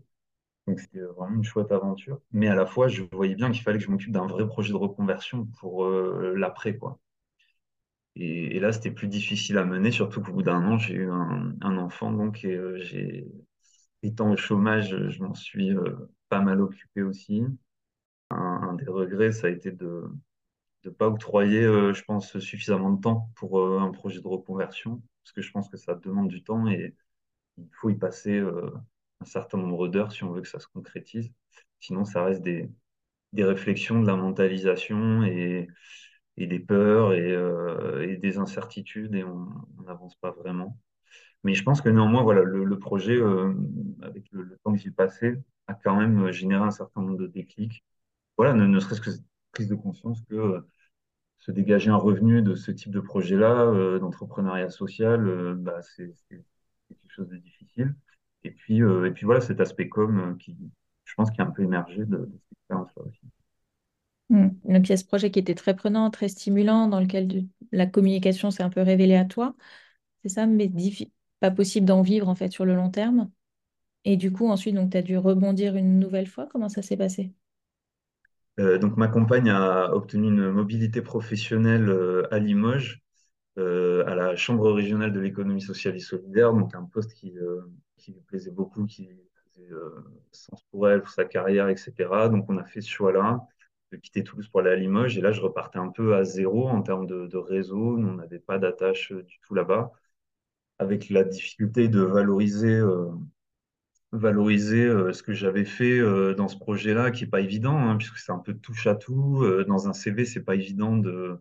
Donc, 0.68 0.80
c'était 0.82 1.02
vraiment 1.02 1.38
une 1.38 1.44
chouette 1.44 1.72
aventure. 1.72 2.22
Mais 2.32 2.48
à 2.50 2.56
la 2.56 2.66
fois, 2.66 2.88
je 2.90 3.04
voyais 3.14 3.36
bien 3.36 3.52
qu'il 3.52 3.64
fallait 3.64 3.80
que 3.80 3.86
je 3.86 3.92
m'occupe 3.92 4.12
d'un 4.14 4.28
vrai 4.28 4.48
projet 4.48 4.72
de 4.72 4.78
reconversion 4.78 5.46
pour 5.60 5.88
l'après, 5.90 6.78
quoi. 6.78 7.00
Et, 8.20 8.60
là, 8.60 8.72
c'était 8.74 8.92
plus 8.92 9.08
difficile 9.08 9.58
à 9.60 9.66
mener, 9.66 9.92
surtout 9.92 10.22
qu'au 10.22 10.34
bout 10.34 10.42
d'un 10.44 10.64
an, 10.66 10.78
j'ai 10.80 10.96
eu 10.96 11.10
un, 11.12 11.78
enfant, 11.78 12.12
donc 12.12 12.44
et, 12.44 12.56
euh, 12.56 12.82
étant 14.02 14.32
au 14.32 14.38
chômage, 14.38 14.96
je 15.10 15.22
m'en 15.22 15.36
suis 15.36 15.72
euh, 15.76 15.96
pas 16.30 16.42
mal 16.42 16.62
occupé 16.62 17.04
aussi. 17.04 17.44
Un, 18.32 18.74
des 18.74 18.88
regrets, 18.88 19.32
ça 19.32 19.48
a 19.48 19.50
été 19.52 19.72
de 19.72 20.06
ne 20.86 20.90
pas 20.90 21.08
octroyer, 21.08 21.64
euh, 21.64 21.94
je 21.94 22.04
pense, 22.04 22.38
suffisamment 22.40 22.92
de 22.92 23.02
temps 23.02 23.30
pour 23.36 23.62
un 23.80 23.92
projet 23.92 24.20
de 24.20 24.28
reconversion, 24.28 25.02
parce 25.24 25.34
que 25.34 25.42
je 25.42 25.52
pense 25.52 25.70
que 25.70 25.78
ça 25.78 25.94
demande 25.94 26.28
du 26.28 26.44
temps 26.44 26.68
et 26.68 26.96
il 27.58 27.70
faut 27.74 27.90
y 27.92 27.96
passer 27.96 28.40
un 28.40 29.26
certain 29.26 29.60
nombre 29.60 29.88
d'heures 29.88 30.12
si 30.12 30.24
on 30.24 30.32
veut 30.32 30.42
que 30.42 30.48
ça 30.48 30.60
se 30.60 30.68
concrétise. 30.68 31.32
Sinon, 31.80 32.06
ça 32.06 32.24
reste 32.24 32.42
des, 32.42 32.70
des 33.34 33.44
réflexions, 33.44 34.02
de 34.02 34.08
la 34.08 34.16
mentalisation 34.16 35.24
et, 35.24 35.68
et 36.38 36.48
des 36.48 36.60
peurs 36.60 37.14
et, 37.14 37.32
euh, 37.32 38.18
des 38.18 38.38
incertitudes 38.38 39.16
et 39.16 39.24
on 39.24 39.48
n'avance 39.86 40.16
pas 40.16 40.32
vraiment. 40.32 40.78
Mais 41.44 41.54
je 41.54 41.64
pense 41.64 41.82
que 41.82 41.90
néanmoins, 41.90 42.24
voilà, 42.24 42.42
le, 42.44 42.80
projet, 42.80 43.16
euh, 43.16 43.54
avec 44.02 44.26
le, 44.32 44.58
temps 44.64 44.74
que 44.74 44.80
j'y 44.80 44.92
passé, 44.92 45.36
a 45.68 45.74
quand 45.74 45.96
même 45.96 46.32
généré 46.32 46.64
un 46.64 46.72
certain 46.72 47.02
nombre 47.02 47.18
de 47.18 47.28
déclics. 47.28 47.84
Voilà, 48.38 48.54
ne, 48.54 48.80
serait-ce 48.80 49.02
que 49.02 49.12
cette 49.12 49.26
prise 49.52 49.68
de 49.68 49.76
conscience 49.76 50.22
que 50.30 50.36
euh, 50.36 50.62
se 51.38 51.52
dégager 51.52 51.90
un 51.90 51.98
revenu 51.98 52.42
de 52.42 52.56
ce 52.56 52.72
type 52.72 52.92
de 52.92 53.00
projet-là, 53.00 53.66
euh, 53.66 54.00
d'entrepreneuriat 54.00 54.70
social, 54.70 55.28
euh, 55.28 55.56
bah, 55.56 55.82
c'est 55.82 56.14
quelque 56.90 57.10
chose 57.10 57.30
de 57.30 57.38
difficile. 57.38 57.96
Et 58.44 58.52
puis, 58.52 58.82
euh, 58.84 59.06
et 59.06 59.12
puis 59.12 59.26
voilà, 59.26 59.42
cet 59.42 59.60
aspect 59.62 59.90
com 59.90 60.20
euh, 60.20 60.36
qui, 60.36 60.58
je 61.06 61.14
pense, 61.16 61.32
qui 61.32 61.42
a 61.42 61.46
un 61.46 61.52
peu 61.52 61.64
émergé 61.64 62.06
de, 62.06 62.18
de 62.18 62.32
cette 62.32 62.58
expérience-là 62.58 63.04
aussi. 63.04 63.22
Hmm. 64.30 64.50
Donc 64.66 64.88
il 64.88 64.90
y 64.90 64.94
a 64.94 64.98
ce 64.98 65.06
projet 65.06 65.32
qui 65.32 65.40
était 65.40 65.56
très 65.56 65.76
prenant, 65.76 66.10
très 66.12 66.28
stimulant, 66.28 66.88
dans 66.88 67.00
lequel 67.00 67.48
la 67.72 67.86
communication 67.88 68.52
s'est 68.52 68.64
un 68.64 68.70
peu 68.70 68.82
révélée 68.82 69.16
à 69.16 69.26
toi. 69.26 69.56
C'est 70.24 70.30
ça, 70.30 70.46
mais 70.48 70.72
pas 71.40 71.52
possible 71.52 71.86
d'en 71.88 72.02
vivre 72.02 72.30
en 72.30 72.36
fait 72.36 72.52
sur 72.52 72.66
le 72.66 72.76
long 72.76 72.90
terme. 72.92 73.32
Et 74.06 74.18
du 74.18 74.32
coup, 74.32 74.48
ensuite, 74.50 74.78
tu 74.92 74.98
as 74.98 75.02
dû 75.04 75.18
rebondir 75.18 75.76
une 75.76 76.00
nouvelle 76.00 76.28
fois. 76.28 76.48
Comment 76.52 76.70
ça 76.70 76.82
s'est 76.82 76.98
passé? 76.98 77.34
Euh, 78.60 78.78
donc 78.80 78.98
ma 78.98 79.08
compagne 79.08 79.50
a 79.50 79.94
obtenu 79.94 80.28
une 80.28 80.50
mobilité 80.52 81.02
professionnelle 81.02 81.90
euh, 81.90 82.24
à 82.34 82.40
Limoges, 82.40 83.02
euh, 83.60 84.06
à 84.08 84.16
la 84.16 84.36
Chambre 84.36 84.72
régionale 84.72 85.14
de 85.14 85.20
l'économie 85.20 85.62
sociale 85.62 85.96
et 85.96 86.00
solidaire, 86.00 86.54
donc 86.54 86.74
un 86.76 86.84
poste 86.86 87.14
qui, 87.14 87.34
qui 87.98 88.14
lui 88.14 88.22
plaisait 88.22 88.52
beaucoup, 88.52 88.86
qui 88.86 89.10
faisait 89.56 89.70
sens 90.32 90.64
pour 90.72 90.90
elle, 90.90 91.02
pour 91.02 91.12
sa 91.12 91.26
carrière, 91.26 91.70
etc. 91.70 92.30
Donc 92.30 92.46
on 92.50 92.58
a 92.58 92.66
fait 92.66 92.82
ce 92.82 92.90
choix-là 92.90 93.48
de 93.92 93.98
quitter 93.98 94.24
Toulouse 94.24 94.48
pour 94.50 94.62
aller 94.62 94.72
à 94.72 94.76
Limoges. 94.76 95.18
Et 95.18 95.22
là, 95.22 95.32
je 95.32 95.42
repartais 95.42 95.80
un 95.80 95.90
peu 95.90 96.16
à 96.16 96.24
zéro 96.24 96.68
en 96.68 96.82
termes 96.82 97.08
de, 97.08 97.38
réseau. 97.38 97.98
On 97.98 98.16
n'avait 98.16 98.40
pas 98.40 98.60
d'attache 98.60 99.12
du 99.12 99.40
tout 99.42 99.54
là-bas, 99.54 99.92
avec 100.80 101.10
la 101.10 101.24
difficulté 101.24 101.88
de 101.88 102.02
valoriser 102.02 102.82
valoriser 104.12 104.86
euh, 104.86 105.14
ce 105.14 105.24
que 105.24 105.34
j'avais 105.34 105.66
fait 105.66 106.00
euh, 106.00 106.34
dans 106.34 106.48
ce 106.48 106.58
projet-là, 106.58 107.12
qui 107.12 107.26
est 107.26 107.28
pas 107.28 107.42
évident, 107.42 107.78
hein, 107.78 107.98
puisque 107.98 108.18
c'est 108.18 108.32
un 108.32 108.40
peu 108.40 108.54
touche 108.54 108.88
à 108.88 108.96
tout. 108.96 109.44
Euh, 109.44 109.66
dans 109.66 109.88
un 109.88 109.94
CV, 109.94 110.26
c'est 110.26 110.44
pas 110.44 110.56
évident 110.56 110.96
de, 110.98 111.40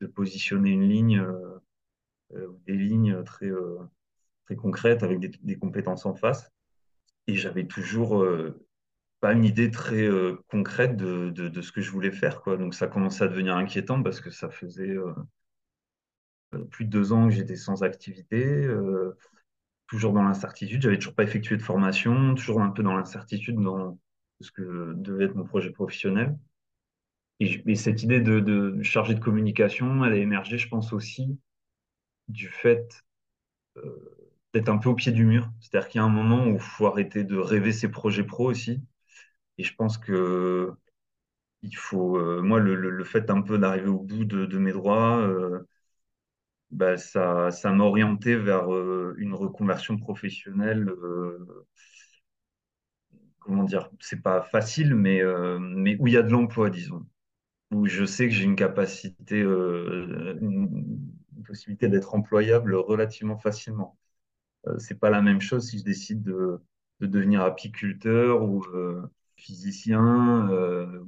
de 0.00 0.06
positionner 0.06 0.70
une 0.70 0.88
ligne 0.88 1.24
des 2.66 2.72
lignes 2.72 3.22
très, 3.22 3.50
très 4.44 4.56
concrètes 4.56 5.04
avec 5.04 5.20
des 5.20 5.56
compétences 5.56 6.04
en 6.04 6.14
face. 6.14 6.50
Et 7.28 7.36
j'avais 7.36 7.66
toujours 7.66 8.26
pas 9.24 9.32
une 9.32 9.46
idée 9.46 9.70
très 9.70 10.06
concrète 10.48 10.98
de, 10.98 11.30
de, 11.30 11.62
ce 11.62 11.72
que 11.72 11.80
je 11.80 11.90
voulais 11.90 12.10
faire. 12.10 12.42
Quoi. 12.42 12.58
Donc 12.58 12.74
ça 12.74 12.88
commençait 12.88 13.24
à 13.24 13.28
devenir 13.28 13.56
inquiétant 13.56 14.02
parce 14.02 14.20
que 14.20 14.28
ça 14.28 14.50
faisait 14.50 14.94
plus 16.70 16.84
de 16.84 16.90
deux 16.90 17.14
ans 17.14 17.26
que 17.26 17.34
j'étais 17.34 17.56
sans 17.56 17.82
activité 17.84 18.68
toujours 19.86 20.12
dans 20.12 20.22
l'incertitude. 20.22 20.82
J'avais 20.82 20.98
toujours 20.98 21.14
pas 21.14 21.22
effectué 21.22 21.56
de 21.56 21.62
formation, 21.62 22.34
toujours 22.34 22.60
un 22.60 22.68
peu 22.68 22.82
dans 22.82 22.92
l'incertitude 22.92 23.58
dans 23.58 23.98
ce 24.42 24.52
que 24.52 24.92
devait 24.94 25.24
être 25.24 25.36
mon 25.36 25.44
projet 25.44 25.70
professionnel. 25.70 26.36
Et, 27.40 27.74
cette 27.76 28.02
idée 28.02 28.20
de, 28.20 28.40
de 28.40 28.82
chargé 28.82 29.14
de 29.14 29.20
communication, 29.20 30.04
elle 30.04 30.12
a 30.12 30.16
émergé, 30.16 30.58
je 30.58 30.68
pense 30.68 30.92
aussi, 30.92 31.38
du 32.28 32.48
fait 32.48 33.02
euh, 33.78 34.16
d'être 34.52 34.68
un 34.68 34.76
peu 34.76 34.90
au 34.90 34.94
pied 34.94 35.12
du 35.12 35.24
mur. 35.24 35.50
C'est-à-dire 35.60 35.88
qu'il 35.88 35.98
y 35.98 36.02
a 36.02 36.04
un 36.04 36.10
moment 36.10 36.46
où 36.46 36.56
il 36.56 36.60
faut 36.60 36.86
arrêter 36.86 37.24
de 37.24 37.38
rêver 37.38 37.72
ses 37.72 37.88
projets 37.88 38.24
pro 38.24 38.50
aussi. 38.50 38.82
Et 39.58 39.64
je 39.64 39.74
pense 39.74 39.98
que 39.98 40.72
il 41.64 41.76
faut, 41.76 42.18
euh, 42.18 42.42
moi, 42.42 42.60
le, 42.60 42.74
le, 42.76 43.04
fait 43.04 43.30
un 43.30 43.42
peu 43.42 43.58
d'arriver 43.58 43.88
au 43.88 43.98
bout 44.00 44.24
de, 44.24 44.46
de 44.46 44.58
mes 44.58 44.72
droits, 44.72 45.18
euh, 45.22 45.66
bah, 46.70 46.96
ça, 46.96 47.50
ça 47.50 47.72
m'a 47.72 47.84
orienté 47.84 48.36
vers 48.36 48.72
euh, 48.72 49.14
une 49.18 49.34
reconversion 49.34 49.96
professionnelle. 49.96 50.90
Comment 53.40 53.64
dire, 53.64 53.90
c'est 54.00 54.22
pas 54.22 54.42
facile, 54.42 54.94
mais, 54.94 55.20
mais 55.60 55.96
où 56.00 56.06
il 56.06 56.14
y 56.14 56.16
a 56.16 56.22
de 56.22 56.30
l'emploi, 56.30 56.70
disons. 56.70 57.06
Où 57.72 57.86
je 57.86 58.04
sais 58.04 58.28
que 58.28 58.34
j'ai 58.34 58.44
une 58.44 58.56
capacité, 58.56 59.40
une, 59.40 61.00
possibilité 61.46 61.88
d'être 61.88 62.14
employable 62.14 62.74
relativement 62.74 63.38
facilement. 63.38 63.98
c'est 64.78 64.98
pas 64.98 65.10
la 65.10 65.22
même 65.22 65.40
chose 65.42 65.68
si 65.68 65.78
je 65.78 65.84
décide 65.84 66.22
de, 66.22 66.58
de 67.00 67.06
devenir 67.06 67.42
apiculteur 67.42 68.42
ou 68.44 68.64
physicien 69.36 70.48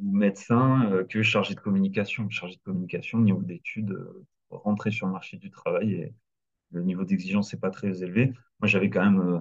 ou 0.00 0.12
médecin 0.12 1.04
que 1.08 1.22
chargé 1.22 1.54
de 1.54 1.60
communication. 1.60 2.28
Chargé 2.30 2.56
de 2.56 2.62
communication, 2.62 3.18
niveau 3.18 3.42
d'études, 3.42 3.96
rentrer 4.50 4.90
sur 4.90 5.06
le 5.06 5.12
marché 5.12 5.36
du 5.36 5.50
travail 5.50 5.92
et 5.94 6.14
le 6.72 6.82
niveau 6.82 7.04
d'exigence 7.04 7.52
n'est 7.52 7.60
pas 7.60 7.70
très 7.70 8.02
élevé. 8.02 8.32
Moi, 8.60 8.68
j'avais 8.68 8.90
quand 8.90 9.04
même, 9.04 9.20
euh, 9.20 9.38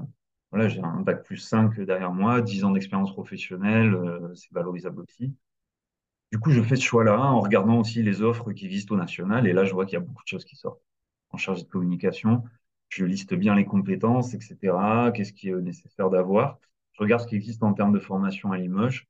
voilà, 0.51 0.67
j'ai 0.67 0.81
un 0.81 1.01
bac 1.01 1.23
plus 1.23 1.37
5 1.37 1.79
derrière 1.81 2.11
moi, 2.11 2.41
10 2.41 2.63
ans 2.63 2.71
d'expérience 2.71 3.13
professionnelle, 3.13 3.93
euh, 3.93 4.33
c'est 4.35 4.51
valorisable 4.51 5.01
aussi. 5.01 5.33
Du 6.31 6.39
coup, 6.39 6.51
je 6.51 6.61
fais 6.61 6.75
ce 6.75 6.83
choix-là 6.83 7.19
en 7.19 7.39
regardant 7.39 7.79
aussi 7.79 8.03
les 8.03 8.21
offres 8.21 8.51
qui 8.51 8.67
visent 8.67 8.89
au 8.91 8.97
national. 8.97 9.47
Et 9.47 9.53
là, 9.53 9.65
je 9.65 9.73
vois 9.73 9.85
qu'il 9.85 9.93
y 9.93 9.97
a 9.97 10.01
beaucoup 10.01 10.23
de 10.23 10.27
choses 10.27 10.45
qui 10.45 10.55
sortent 10.55 10.81
en 11.29 11.37
charge 11.37 11.63
de 11.63 11.69
communication. 11.69 12.43
Je 12.89 13.05
liste 13.05 13.33
bien 13.33 13.55
les 13.55 13.65
compétences, 13.65 14.33
etc. 14.33 15.11
Qu'est-ce 15.13 15.33
qui 15.33 15.49
est 15.49 15.55
nécessaire 15.61 16.09
d'avoir. 16.09 16.59
Je 16.95 17.03
regarde 17.03 17.21
ce 17.21 17.27
qui 17.27 17.35
existe 17.35 17.63
en 17.63 17.73
termes 17.73 17.93
de 17.93 17.99
formation 17.99 18.51
à 18.51 18.57
Limoges. 18.57 19.07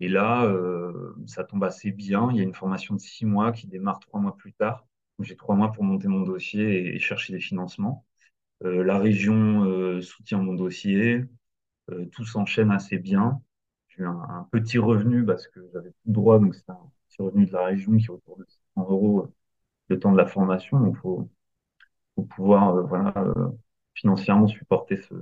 Et 0.00 0.08
là, 0.08 0.44
euh, 0.44 1.14
ça 1.26 1.44
tombe 1.44 1.64
assez 1.64 1.92
bien. 1.92 2.28
Il 2.30 2.36
y 2.36 2.40
a 2.40 2.42
une 2.42 2.54
formation 2.54 2.94
de 2.94 3.00
six 3.00 3.24
mois 3.24 3.52
qui 3.52 3.66
démarre 3.66 4.00
trois 4.00 4.20
mois 4.20 4.36
plus 4.36 4.52
tard 4.52 4.84
j'ai 5.22 5.36
trois 5.36 5.54
mois 5.54 5.72
pour 5.72 5.84
monter 5.84 6.08
mon 6.08 6.22
dossier 6.22 6.94
et, 6.94 6.98
chercher 6.98 7.32
des 7.32 7.40
financements. 7.40 8.04
Euh, 8.64 8.84
la 8.84 8.98
région 8.98 9.64
euh, 9.64 10.00
soutient 10.00 10.38
mon 10.38 10.54
dossier. 10.54 11.24
Euh, 11.90 12.06
tout 12.06 12.24
s'enchaîne 12.24 12.70
assez 12.70 12.98
bien. 12.98 13.40
J'ai 13.88 14.02
eu 14.02 14.06
un, 14.06 14.48
petit 14.50 14.78
revenu 14.78 15.24
parce 15.24 15.48
que 15.48 15.60
j'avais 15.72 15.90
tout 15.90 16.12
droit, 16.12 16.38
donc 16.38 16.54
c'est 16.54 16.70
un 16.70 16.78
petit 17.08 17.22
revenu 17.22 17.46
de 17.46 17.52
la 17.52 17.66
région 17.66 17.96
qui 17.96 18.06
est 18.06 18.10
autour 18.10 18.38
de 18.38 18.46
600 18.48 18.86
euros 18.88 19.32
le 19.88 19.98
temps 19.98 20.12
de 20.12 20.16
la 20.16 20.26
formation. 20.26 20.80
Donc, 20.80 20.94
il 20.96 21.00
faut, 21.00 21.28
pouvoir 22.36 22.86
voilà, 22.86 23.12
financièrement 23.94 24.46
supporter 24.46 24.96
ce, 24.96 25.14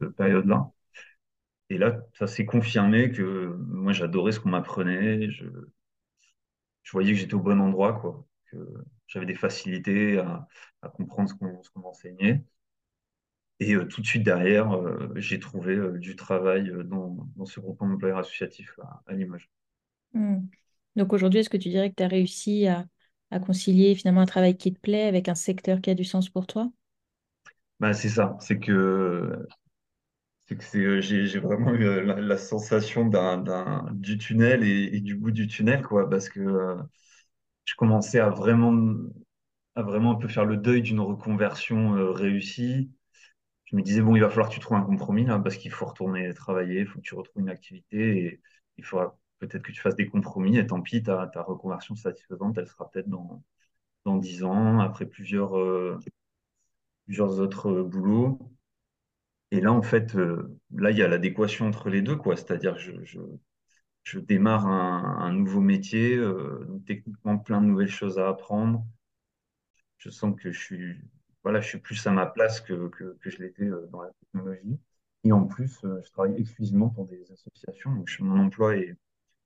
cette 0.00 0.16
période-là. 0.16 0.70
Et 1.70 1.78
là, 1.78 2.00
ça 2.14 2.26
s'est 2.26 2.46
confirmé 2.46 3.10
que 3.12 3.56
moi, 3.58 3.92
j'adorais 3.92 4.32
ce 4.32 4.40
qu'on 4.40 4.50
m'apprenait. 4.50 5.30
Je, 5.30 5.46
je 6.82 6.92
voyais 6.92 7.12
que 7.12 7.18
j'étais 7.18 7.34
au 7.34 7.40
bon 7.40 7.60
endroit, 7.60 7.94
quoi 8.00 8.26
que 8.50 8.56
j'avais 9.06 9.26
des 9.26 9.34
facilités 9.34 10.18
à, 10.18 10.48
comprendre 10.94 11.28
ce 11.28 11.34
qu'on 11.34 11.80
m'enseignait. 11.80 12.42
Et 13.60 13.74
euh, 13.74 13.86
tout 13.86 14.00
de 14.00 14.06
suite 14.06 14.22
derrière, 14.22 14.72
euh, 14.72 15.12
j'ai 15.16 15.40
trouvé 15.40 15.74
euh, 15.74 15.98
du 15.98 16.14
travail 16.14 16.72
dans, 16.84 17.16
ce 17.44 17.58
groupe 17.60 17.80
d'employeurs 17.80 18.18
associatif 18.18 18.78
à, 19.06 19.12
Limoges. 19.12 19.50
Hmm. 20.12 20.46
Donc 20.96 21.12
aujourd'hui, 21.12 21.40
est-ce 21.40 21.50
que 21.50 21.56
tu 21.56 21.68
dirais 21.68 21.90
que 21.90 21.96
tu 21.96 22.02
as 22.02 22.08
réussi 22.08 22.66
à, 22.68 22.86
concilier 23.44 23.94
finalement 23.94 24.22
un 24.22 24.26
travail 24.26 24.56
qui 24.56 24.72
te 24.72 24.80
plaît 24.80 25.04
avec 25.04 25.28
un 25.28 25.34
secteur 25.34 25.80
qui 25.80 25.90
a 25.90 25.94
du 25.94 26.04
sens 26.04 26.30
pour 26.30 26.46
toi? 26.46 26.70
Bah, 27.80 27.92
C'est 27.92 28.08
ça, 28.08 28.36
c'est 28.40 28.58
que, 28.58 29.46
que 30.56 31.00
j'ai 31.00 31.38
vraiment 31.38 31.74
eu 31.74 32.04
la, 32.04 32.38
sensation 32.38 33.10
du 33.92 34.18
tunnel 34.18 34.64
et, 34.64 35.00
du 35.00 35.14
bout 35.16 35.30
du 35.30 35.46
tunnel, 35.46 35.82
quoi, 35.82 36.08
parce 36.08 36.28
que 36.28 36.76
je 37.68 37.74
commençais 37.76 38.18
à 38.18 38.30
vraiment, 38.30 38.74
à 39.74 39.82
vraiment 39.82 40.12
un 40.12 40.14
peu 40.16 40.28
faire 40.28 40.44
le 40.46 40.56
deuil 40.56 40.82
d'une 40.82 41.00
reconversion 41.00 41.96
euh, 41.96 42.10
réussie. 42.12 42.90
Je 43.66 43.76
me 43.76 43.82
disais, 43.82 44.00
bon, 44.02 44.16
il 44.16 44.20
va 44.22 44.30
falloir 44.30 44.48
que 44.48 44.54
tu 44.54 44.60
trouves 44.60 44.78
un 44.78 44.82
compromis 44.82 45.24
là, 45.26 45.38
parce 45.38 45.56
qu'il 45.56 45.72
faut 45.72 45.86
retourner 45.86 46.32
travailler, 46.34 46.80
il 46.80 46.86
faut 46.86 46.98
que 46.98 47.04
tu 47.04 47.14
retrouves 47.14 47.42
une 47.42 47.50
activité 47.50 48.24
et 48.26 48.40
il 48.78 48.84
faudra 48.84 49.18
peut-être 49.38 49.62
que 49.62 49.72
tu 49.72 49.80
fasses 49.80 49.96
des 49.96 50.08
compromis. 50.08 50.58
Et 50.58 50.66
tant 50.66 50.80
pis, 50.82 51.02
ta, 51.02 51.26
ta 51.28 51.42
reconversion 51.42 51.94
satisfaisante, 51.96 52.58
elle 52.58 52.68
sera 52.68 52.90
peut-être 52.90 53.08
dans, 53.08 53.42
dans 54.06 54.16
10 54.16 54.44
ans, 54.44 54.80
après 54.80 55.06
plusieurs, 55.06 55.58
euh, 55.58 55.98
plusieurs 57.06 57.40
autres 57.40 57.70
euh, 57.70 57.84
boulots. 57.84 58.38
Et 59.50 59.60
là, 59.60 59.72
en 59.72 59.82
fait, 59.82 60.14
là, 60.14 60.90
il 60.90 60.96
y 60.98 61.02
a 61.02 61.08
l'adéquation 61.08 61.66
entre 61.66 61.88
les 61.88 62.02
deux, 62.02 62.16
quoi. 62.16 62.36
C'est-à-dire, 62.36 62.78
je, 62.78 62.92
je, 63.04 63.20
je 64.08 64.18
démarre 64.18 64.66
un, 64.66 65.32
nouveau 65.32 65.60
métier, 65.60 66.16
euh, 66.16 66.66
techniquement 66.86 67.36
plein 67.36 67.60
de 67.60 67.66
nouvelles 67.66 67.90
choses 67.90 68.18
à 68.18 68.28
apprendre. 68.28 68.86
Je 69.98 70.08
sens 70.08 70.34
que 70.34 70.50
je 70.50 70.58
suis, 70.58 70.96
voilà, 71.42 71.60
je 71.60 71.68
suis 71.68 71.78
plus 71.78 72.06
à 72.06 72.10
ma 72.10 72.24
place 72.24 72.62
que, 72.62 72.88
que, 72.88 73.18
que 73.20 73.28
je 73.28 73.42
l'étais 73.42 73.64
euh, 73.64 73.86
dans 73.92 74.00
la 74.00 74.10
technologie. 74.20 74.78
Et 75.24 75.32
en 75.32 75.44
plus, 75.44 75.84
euh, 75.84 76.00
je 76.06 76.10
travaille 76.10 76.40
exclusivement 76.40 76.88
pour 76.88 77.06
des 77.06 77.30
associations. 77.30 77.92
Donc, 77.92 78.08
mon 78.20 78.40
emploi 78.40 78.78
est, 78.78 78.96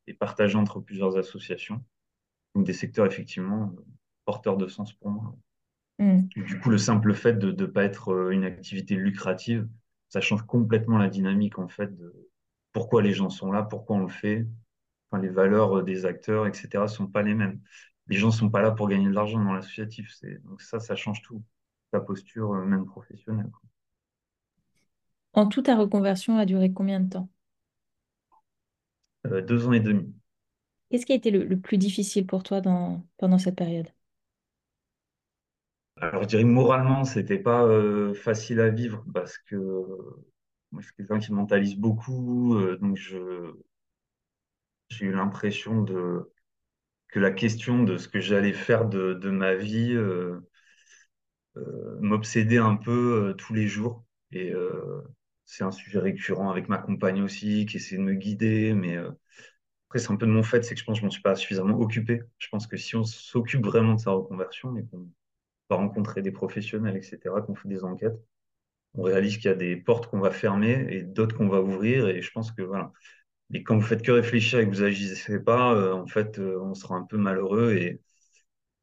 est, 0.07 0.15
partagé 0.15 0.57
entre 0.57 0.79
plusieurs 0.79 1.17
associations. 1.17 1.83
Donc, 2.55 2.65
des 2.65 2.73
secteurs 2.73 3.07
effectivement 3.07 3.75
porteurs 4.27 4.59
de 4.59 4.69
sens 4.69 4.93
pour 4.93 5.11
moi. 5.11 5.37
Mm. 5.99 6.21
Du 6.37 6.61
coup, 6.61 6.71
le 6.71 6.79
simple 6.79 7.15
fait 7.15 7.37
de 7.37 7.51
ne 7.51 7.67
pas 7.67 7.83
être 7.83 8.31
une 8.31 8.45
activité 8.45 8.95
lucrative, 8.95 9.67
ça 10.13 10.21
change 10.21 10.43
complètement 10.43 10.99
la 10.99 11.09
dynamique 11.09 11.59
en 11.59 11.69
fait 11.69 11.97
de, 11.97 12.29
pourquoi 12.73 13.01
les 13.01 13.15
gens 13.15 13.31
sont 13.31 13.51
là, 13.51 13.63
pourquoi 13.63 13.97
on 13.97 14.01
le 14.01 14.09
fait. 14.09 14.47
Enfin, 15.11 15.23
les 15.23 15.31
valeurs 15.31 15.79
euh, 15.79 15.83
des 15.83 16.05
acteurs, 16.05 16.47
etc., 16.47 16.87
sont 16.87 17.07
pas 17.07 17.23
les 17.23 17.35
mêmes. 17.35 17.63
Les 18.09 18.19
gens 18.19 18.31
sont 18.31 18.51
pas 18.51 18.61
là 18.61 18.73
pour 18.73 18.89
gagner 18.89 19.07
de 19.07 19.15
l'argent 19.15 19.43
dans 19.43 19.55
l'associatif. 19.55 20.15
Donc 20.45 20.61
ça, 20.61 20.81
ça 20.81 20.97
change 20.97 21.23
tout. 21.23 21.43
Ta 21.93 22.01
posture, 22.01 22.53
euh, 22.53 22.65
même 22.67 22.85
professionnelle. 22.85 23.51
En 25.33 25.47
tout, 25.47 25.63
ta 25.63 25.77
reconversion 25.77 26.37
a 26.37 26.45
duré 26.45 26.71
combien 26.71 27.01
de 27.01 27.09
temps? 27.09 27.31
Euh, 29.29 29.41
Deux 29.41 29.67
ans 29.67 29.73
et 29.73 29.81
demi. 29.81 30.13
Qu'est-ce 30.91 31.07
qui 31.07 31.13
a 31.13 31.17
été 31.17 31.31
le, 31.31 31.59
plus 31.59 31.79
difficile 31.79 32.27
pour 32.27 32.43
toi 32.43 32.61
dans, 32.61 33.03
pendant 33.17 33.39
cette 33.39 33.57
période? 33.57 33.89
Alors, 36.03 36.23
je 36.25 36.29
dirais 36.29 36.45
moralement, 36.45 37.05
c'était 37.05 37.39
pas 37.39 37.67
facile 38.15 38.61
à 38.61 38.69
vivre 38.69 39.03
parce 39.15 39.39
que 39.39 39.57
moi, 40.73 40.81
je 40.81 40.87
suis 40.87 40.97
quelqu'un 40.97 41.19
qui 41.19 41.33
mentalise 41.33 41.77
beaucoup, 41.77 42.57
euh, 42.57 42.79
donc 42.79 42.97
j'ai 42.97 43.17
eu 45.01 45.13
l'impression 45.13 45.83
de, 45.83 46.33
que 47.09 47.21
la 47.21 47.33
question 47.33 47.85
de 47.85 47.99
ce 47.99 48.09
que 48.09 48.21
j'allais 48.21 48.55
faire 48.55 48.87
de, 48.89 49.31
ma 49.31 49.55
vie 49.55 49.93
euh, 49.95 50.41
euh, 51.57 51.99
m'obsédait 52.01 52.59
un 52.59 52.77
peu 52.77 53.35
tous 53.39 53.55
les 53.55 53.69
jours. 53.69 54.05
Et 54.33 54.53
c'est 55.45 55.65
un 55.65 55.71
sujet 55.71 55.99
récurrent 55.99 56.51
avec 56.51 56.69
ma 56.69 56.79
compagne 56.79 57.23
aussi, 57.23 57.67
qui 57.67 57.77
essaie 57.77 57.97
de 57.97 58.03
me 58.03 58.15
guider. 58.15 58.73
Mais 58.75 58.97
après, 58.97 59.99
c'est 59.99 60.11
un 60.11 60.17
peu 60.17 60.27
de 60.27 60.33
mon 60.33 60.43
fait, 60.43 60.63
c'est 60.65 60.75
que 60.75 60.81
je 60.81 60.85
pense 60.87 60.97
que 60.97 61.01
je 61.01 61.07
m'en 61.07 61.11
suis 61.11 61.23
pas 61.23 61.37
suffisamment 61.37 61.79
occupé. 61.79 62.23
Je 62.39 62.49
pense 62.49 62.67
que 62.67 62.79
si 62.79 62.97
on 62.97 63.05
s'occupe 63.05 63.65
vraiment 63.65 63.95
de 63.95 64.01
sa 64.01 64.13
reconversion 64.13 64.73
va 65.71 65.77
rencontrer 65.77 66.23
des 66.23 66.33
professionnels, 66.33 66.97
etc., 66.97 67.43
qu'on 67.43 67.55
fait 67.55 67.69
des 67.69 67.85
enquêtes, 67.85 68.19
on 68.95 69.03
réalise 69.03 69.37
qu'il 69.39 69.47
y 69.47 69.49
a 69.55 69.57
des 69.57 69.77
portes 69.77 70.09
qu'on 70.09 70.21
va 70.21 70.31
fermer 70.31 70.87
et 70.91 71.03
d'autres 71.03 71.37
qu'on 71.37 71.49
va 71.49 71.63
ouvrir. 71.63 72.09
Et 72.09 72.23
je 72.23 72.31
pense 72.33 72.53
que 72.53 72.63
voilà. 72.63 72.93
Et 73.55 73.63
quand 73.65 73.77
vous 73.77 73.83
faites 73.87 74.03
que 74.03 74.13
réfléchir 74.13 74.61
et 74.61 74.67
que 74.67 74.71
vous 74.71 74.83
agissez 74.83 75.41
pas, 75.41 75.95
en 75.95 76.07
fait, 76.07 76.39
on 76.41 76.75
sera 76.75 76.97
un 76.97 77.05
peu 77.05 77.19
malheureux. 77.19 77.75
Et, 77.75 78.01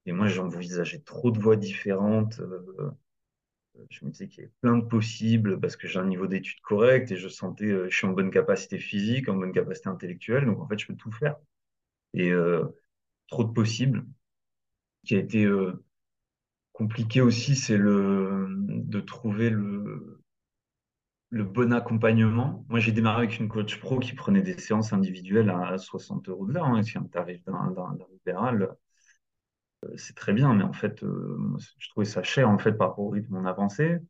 et 0.07 0.13
moi, 0.13 0.27
j'envisageais 0.29 0.99
trop 1.01 1.31
de 1.31 1.39
voies 1.39 1.57
différentes. 1.57 2.41
Je 3.89 4.05
me 4.05 4.11
disais 4.11 4.27
qu'il 4.27 4.41
y 4.41 4.43
avait 4.43 4.53
plein 4.61 4.77
de 4.77 4.85
possibles 4.85 5.59
parce 5.59 5.75
que 5.75 5.87
j'ai 5.87 5.99
un 5.99 6.05
niveau 6.05 6.27
d'études 6.27 6.61
correct 6.61 7.11
et 7.11 7.17
je 7.17 7.27
sentais, 7.27 7.65
euh, 7.65 7.89
je 7.89 7.95
suis 7.97 8.07
en 8.07 8.11
bonne 8.11 8.31
capacité 8.31 8.77
physique, 8.77 9.29
en 9.29 9.35
bonne 9.35 9.51
capacité 9.53 9.89
intellectuelle, 9.89 10.45
donc 10.45 10.59
en 10.59 10.67
fait, 10.67 10.77
je 10.79 10.87
peux 10.87 10.95
tout 10.95 11.11
faire. 11.11 11.37
Et 12.13 12.31
euh, 12.31 12.65
trop 13.29 13.43
de 13.45 13.53
possibles. 13.53 14.05
Qui 15.05 15.15
a 15.15 15.19
été 15.19 15.43
euh, 15.45 15.83
compliqué 16.79 17.21
aussi, 17.21 17.55
c'est 17.55 17.77
le 17.77 18.47
de 18.49 18.99
trouver 19.01 19.49
le 19.49 20.21
le 21.31 21.43
bon 21.43 21.73
accompagnement. 21.73 22.65
Moi, 22.69 22.79
j'ai 22.79 22.91
démarré 22.91 23.25
avec 23.25 23.39
une 23.39 23.49
coach 23.49 23.79
pro 23.79 23.99
qui 23.99 24.13
prenait 24.13 24.41
des 24.41 24.57
séances 24.57 24.93
individuelles 24.93 25.49
à 25.51 25.77
60 25.77 26.27
euros 26.29 26.47
de 26.47 26.53
l'heure, 26.53 26.65
hein, 26.65 26.81
c'est 26.81 26.97
un 26.97 27.03
tarif 27.03 27.43
d'un 27.45 27.97
libéral 28.11 28.75
c'est 29.97 30.15
très 30.15 30.33
bien, 30.33 30.53
mais 30.53 30.63
en 30.63 30.73
fait, 30.73 31.03
euh, 31.03 31.37
je 31.77 31.89
trouvais 31.89 32.05
ça 32.05 32.23
cher 32.23 32.49
en 32.49 32.57
fait 32.57 32.73
par 32.73 32.89
rapport 32.89 33.05
au 33.05 33.09
rythme 33.09 33.35
on 33.35 33.45
avançait. 33.45 34.01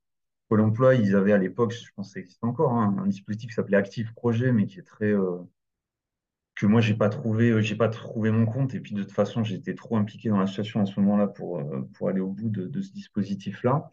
Pôle 0.48 0.62
emploi, 0.62 0.96
ils 0.96 1.16
avaient 1.16 1.34
à 1.34 1.38
l'époque, 1.38 1.74
je 1.74 1.92
pense 1.96 2.10
que 2.10 2.14
ça 2.14 2.20
existe 2.22 2.44
encore, 2.44 2.74
hein, 2.74 2.96
un 3.00 3.08
dispositif 3.08 3.50
qui 3.50 3.56
s'appelait 3.56 3.78
Active 3.78 4.14
Projet, 4.14 4.52
mais 4.52 4.66
qui 4.66 4.80
est 4.80 4.84
très 4.84 5.14
euh, 5.14 5.38
que 6.60 6.66
moi 6.68 6.82
j'ai 6.82 6.96
pas 6.96 7.10
trouvé, 7.10 7.52
euh, 7.52 7.62
j'ai 7.62 7.76
pas 7.76 7.90
trouvé 7.90 8.32
mon 8.32 8.46
compte. 8.46 8.74
Et 8.76 8.80
puis 8.80 8.94
de 8.94 9.04
toute 9.04 9.14
façon, 9.14 9.44
j'étais 9.44 9.76
trop 9.76 9.98
impliqué 9.98 10.30
dans 10.30 10.40
la 10.40 10.48
situation 10.48 10.82
en 10.82 10.86
ce 10.86 11.00
moment-là 11.00 11.28
pour 11.28 11.62
pour 11.94 12.10
aller 12.10 12.20
au 12.22 12.30
bout 12.30 12.50
de, 12.50 12.82
ce 12.82 12.92
dispositif-là. 12.94 13.92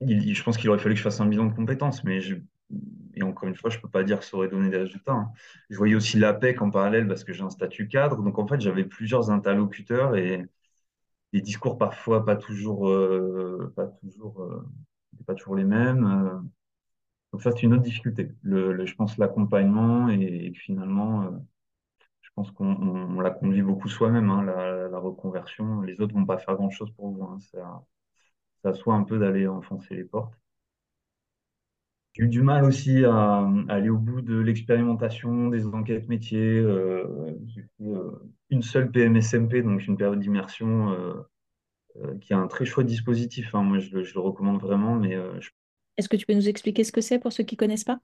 je 0.00 0.42
pense 0.42 0.56
qu'il 0.56 0.70
aurait 0.70 0.78
fallu 0.78 0.94
que 0.94 0.98
je 0.98 1.04
fasse 1.04 1.20
un 1.20 1.26
bilan 1.26 1.46
de 1.46 1.54
compétences, 1.54 2.04
mais 2.04 2.20
je, 2.20 2.36
et 3.14 3.22
encore 3.22 3.48
une 3.48 3.54
fois, 3.54 3.70
je 3.70 3.78
peux 3.78 3.88
pas 3.88 4.04
dire 4.04 4.18
que 4.18 4.24
ça 4.24 4.36
aurait 4.36 4.48
donné 4.48 4.68
des 4.70 4.76
résultats. 4.78 5.12
Hein. 5.12 5.32
Je 5.70 5.76
voyais 5.76 5.94
aussi 5.94 6.18
l'APEC 6.18 6.60
en 6.62 6.70
parallèle 6.70 7.08
parce 7.08 7.24
que 7.24 7.32
j'ai 7.32 7.42
un 7.42 7.50
statut 7.50 7.88
cadre. 7.88 8.22
Donc 8.22 8.38
en 8.38 8.46
fait, 8.46 8.60
j'avais 8.60 8.84
plusieurs 8.84 9.30
interlocuteurs 9.30 10.16
et 10.16 10.44
des 11.32 11.40
discours 11.40 11.78
parfois 11.78 12.24
pas 12.24 12.36
toujours, 12.36 12.88
euh, 12.88 13.72
pas 13.76 13.86
toujours, 13.86 14.42
euh, 14.42 14.66
pas 15.26 15.34
toujours 15.34 15.56
les 15.56 15.64
mêmes. 15.64 16.04
Euh. 16.04 16.40
Donc 17.32 17.42
ça, 17.42 17.52
c'est 17.52 17.62
une 17.62 17.74
autre 17.74 17.82
difficulté. 17.82 18.32
Le, 18.42 18.84
je 18.86 18.94
pense 18.94 19.18
l'accompagnement 19.18 20.08
et, 20.08 20.52
finalement, 20.54 21.24
je 21.24 21.55
pense 22.36 22.50
qu'on 22.52 23.20
l'a 23.20 23.30
conduit 23.30 23.62
beaucoup 23.62 23.88
soi-même, 23.88 24.30
hein, 24.30 24.44
la, 24.44 24.98
reconversion. 24.98 25.80
Les 25.80 26.00
autres 26.00 26.14
vont 26.14 26.26
pas 26.26 26.38
faire 26.38 26.54
grand-chose 26.54 26.90
pour 26.92 27.10
vous. 27.10 27.24
Hein. 27.24 27.38
Ça, 27.40 27.84
ça 28.62 28.74
soit 28.74 28.94
un 28.94 29.02
peu 29.04 29.18
d'aller 29.18 29.46
enfoncer 29.46 29.94
les 29.94 30.04
portes. 30.04 30.34
J'ai 32.12 32.24
eu 32.24 32.28
du 32.28 32.42
mal 32.42 32.64
aussi 32.64 33.04
à, 33.04 33.46
aller 33.68 33.90
au 33.90 33.98
bout 33.98 34.22
de 34.22 34.38
l'expérimentation, 34.38 35.48
des 35.48 35.66
enquêtes 35.66 36.08
métiers. 36.08 36.62
j'ai 37.46 37.62
fait 37.62 37.84
une 38.50 38.62
seule 38.62 38.90
PMSMP, 38.90 39.62
donc 39.62 39.86
une 39.86 39.96
période 39.96 40.20
d'immersion 40.20 40.92
euh, 40.92 41.14
euh, 41.96 42.18
qui 42.18 42.34
a 42.34 42.38
un 42.38 42.46
très 42.46 42.64
chouette 42.64 42.86
dispositif. 42.86 43.54
Hein. 43.54 43.62
Moi, 43.62 43.78
je 43.78 43.96
le, 43.96 44.20
recommande 44.20 44.60
vraiment. 44.60 45.02
Euh, 45.02 45.38
Est-ce 45.96 46.08
que 46.08 46.16
tu 46.16 46.26
peux 46.26 46.34
nous 46.34 46.48
expliquer 46.48 46.84
ce 46.84 46.92
que 46.92 47.00
c'est 47.00 47.18
pour 47.18 47.32
ceux 47.32 47.44
qui 47.44 47.54
ne 47.54 47.58
connaissent 47.58 47.84
pas? 47.84 48.00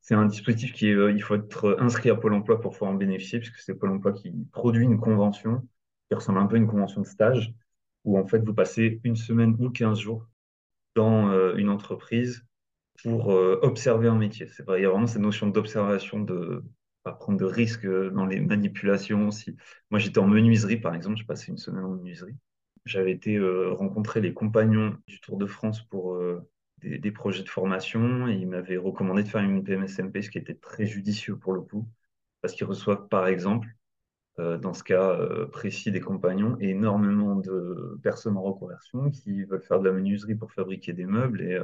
C'est 0.00 0.14
un 0.14 0.26
dispositif 0.26 0.72
qui 0.72 0.88
est, 0.88 1.14
il 1.14 1.22
faut 1.22 1.36
être 1.36 1.76
inscrit 1.80 2.10
à 2.10 2.16
Pôle 2.16 2.34
Emploi 2.34 2.60
pour 2.60 2.72
pouvoir 2.72 2.90
en 2.90 2.94
bénéficier, 2.94 3.38
puisque 3.38 3.58
c'est 3.58 3.74
Pôle 3.74 3.90
Emploi 3.90 4.12
qui 4.12 4.32
produit 4.52 4.84
une 4.84 4.98
convention 4.98 5.66
qui 6.08 6.14
ressemble 6.14 6.38
un 6.38 6.46
peu 6.46 6.56
à 6.56 6.58
une 6.58 6.66
convention 6.66 7.00
de 7.00 7.06
stage, 7.06 7.54
où 8.04 8.18
en 8.18 8.26
fait 8.26 8.44
vous 8.44 8.52
passez 8.52 9.00
une 9.04 9.16
semaine 9.16 9.56
ou 9.58 9.70
15 9.70 9.98
jours 9.98 10.28
dans 10.94 11.54
une 11.56 11.70
entreprise 11.70 12.44
pour 13.02 13.28
observer 13.28 14.08
un 14.08 14.16
métier. 14.16 14.48
C'est 14.48 14.64
il 14.76 14.82
y 14.82 14.84
a 14.84 14.90
vraiment 14.90 15.06
cette 15.06 15.22
notion 15.22 15.46
d'observation, 15.46 16.20
de 16.20 16.62
pas 17.04 17.12
prendre 17.12 17.38
de 17.38 17.44
risques 17.44 17.84
euh, 17.84 18.10
dans 18.10 18.26
les 18.26 18.40
manipulations. 18.40 19.28
Moi, 19.90 20.00
j'étais 20.00 20.18
en 20.18 20.26
menuiserie, 20.26 20.78
par 20.78 20.94
exemple, 20.94 21.16
j'ai 21.16 21.24
passé 21.24 21.52
une 21.52 21.58
semaine 21.58 21.84
en 21.84 21.90
menuiserie. 21.90 22.34
J'avais 22.86 23.12
été 23.12 23.36
euh, 23.36 23.72
rencontrer 23.72 24.20
les 24.20 24.34
compagnons 24.34 24.96
du 25.06 25.20
Tour 25.20 25.36
de 25.36 25.46
France 25.46 25.82
pour 25.82 26.16
euh, 26.84 26.98
des, 26.98 27.10
projets 27.12 27.42
de 27.42 27.48
formation 27.48 28.28
et 28.28 28.34
ils 28.34 28.48
m'avaient 28.48 28.76
recommandé 28.76 29.22
de 29.22 29.28
faire 29.28 29.42
une 29.42 29.64
PMSMP, 29.64 30.22
ce 30.22 30.30
qui 30.30 30.38
était 30.38 30.54
très 30.54 30.86
judicieux 30.86 31.36
pour 31.36 31.52
le 31.52 31.60
coup, 31.60 31.88
parce 32.42 32.54
qu'ils 32.54 32.66
reçoivent, 32.66 33.08
par 33.08 33.26
exemple, 33.28 33.68
dans 34.36 34.74
ce 34.74 34.82
cas 34.82 35.16
précis 35.52 35.92
des 35.92 36.00
compagnons, 36.00 36.56
énormément 36.58 37.36
de 37.36 38.00
personnes 38.02 38.36
en 38.36 38.42
reconversion 38.42 39.08
qui 39.10 39.44
veulent 39.44 39.62
faire 39.62 39.78
de 39.78 39.88
la 39.88 39.94
menuiserie 39.94 40.34
pour 40.34 40.50
fabriquer 40.52 40.92
des 40.92 41.06
meubles 41.06 41.40
et 41.40 41.60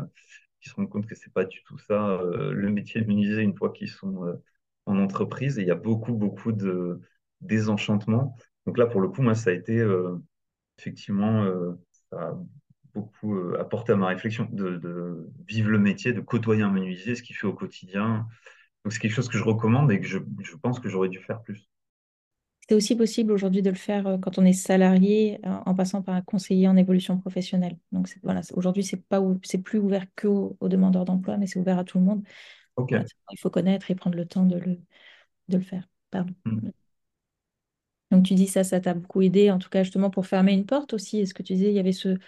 qui 0.61 0.69
se 0.69 0.77
rendent 0.77 0.89
compte 0.89 1.07
que 1.07 1.17
c'est 1.17 1.33
pas 1.33 1.45
du 1.45 1.65
tout 1.65 1.79
ça 1.79 2.21
le 2.23 2.71
métier 2.71 3.01
de 3.01 3.09
menuisier 3.09 3.43
une 3.43 3.57
fois 3.57 3.73
qu'ils 3.73 3.89
sont 3.89 4.39
en 4.87 4.99
entreprise 4.99 5.59
et 5.59 5.63
il 5.63 5.69
y 5.69 5.73
a 5.73 5.77
beaucoup, 5.77 6.13
beaucoup 6.13 6.53
de 6.53 7.01
désenchantement. 7.41 8.37
Donc 8.67 8.79
là, 8.79 8.87
pour 8.87 9.01
le 9.01 9.09
coup, 9.09 9.23
moi, 9.23 9.35
ça 9.35 9.51
a 9.51 9.53
été 9.53 9.79
euh, 9.79 10.17
effectivement, 10.79 11.45
euh, 11.45 11.73
beaucoup 13.01 13.37
euh, 13.37 13.61
apporté 13.61 13.93
à 13.93 13.97
ma 13.97 14.09
réflexion 14.09 14.49
de, 14.51 15.29
vivre 15.47 15.71
le 15.71 15.79
métier, 15.79 16.13
de 16.13 16.21
côtoyer 16.21 16.63
un 16.63 16.71
menuisier, 16.71 17.15
ce 17.15 17.23
qu'il 17.23 17.37
fait 17.37 17.47
au 17.47 17.53
quotidien. 17.53 18.27
Donc 18.85 18.93
c'est 18.93 18.99
quelque 18.99 19.15
chose 19.15 19.29
que 19.29 19.39
je 19.39 19.45
recommande 19.45 19.91
et 19.93 20.01
que 20.01 20.07
je, 20.07 20.19
je 20.41 20.57
pense 20.57 20.81
que 20.81 20.89
j'aurais 20.89 21.09
dû 21.09 21.19
faire 21.19 21.43
plus. 21.43 21.69
C'est 22.69 22.75
aussi 22.77 22.95
possible 22.95 23.33
aujourd'hui 23.33 23.63
de 23.63 23.71
le 23.71 23.77
faire 23.77 24.19
quand 24.23 24.39
on 24.39 24.45
est 24.45 24.53
salarié 24.53 25.41
en 25.43 25.75
passant 25.75 26.03
par 26.03 26.15
un 26.15 26.23
conseiller 26.23 26.69
en 26.69 26.77
évolution 26.77 27.19
professionnelle. 27.19 27.77
Donc 27.91 28.09
voilà, 28.23 28.43
aujourd'hui, 28.55 28.85
c'est 28.85 29.05
pas 29.09 29.21
c'est 29.43 29.59
plus 29.59 29.81
ouvert 29.81 30.07
que 30.15 30.29
aux 30.29 30.69
demandeurs 30.69 31.05
d'emploi, 31.05 31.37
mais 31.37 31.49
c'est 31.49 31.59
ouvert 31.59 31.79
à 31.81 31.85
tout 31.85 31.99
le 31.99 32.05
monde 32.05 32.23
il 32.89 33.39
faut 33.39 33.51
connaître 33.51 33.91
et 33.91 33.95
prendre 33.95 34.17
le 34.17 34.27
temps 34.27 34.45
de 34.45 34.57
le, 34.57 34.79
de 35.49 35.57
le 35.57 35.63
faire. 35.63 35.89
Pardon. 36.11 36.35
Mm. 36.45 36.71
Donc 38.11 38.25
tu 38.25 38.35
dis 38.35 38.49
ça, 38.49 38.65
ça 38.65 38.81
t'a 38.81 38.95
beaucoup 38.95 39.23
aidé, 39.23 39.51
en 39.51 39.59
tout 39.59 39.69
cas 39.69 39.85
justement 39.85 40.11
pour 40.11 40.27
fermer 40.27 40.53
une 40.53 40.67
porte 40.67 40.95
aussi. 40.95 41.21
Est-ce 41.21 41.35
que 41.35 41.43
tu 41.43 41.55
disais, 41.55 41.69
il 41.69 41.75
y 41.75 41.79
avait 41.79 41.93
ce... 41.93 42.19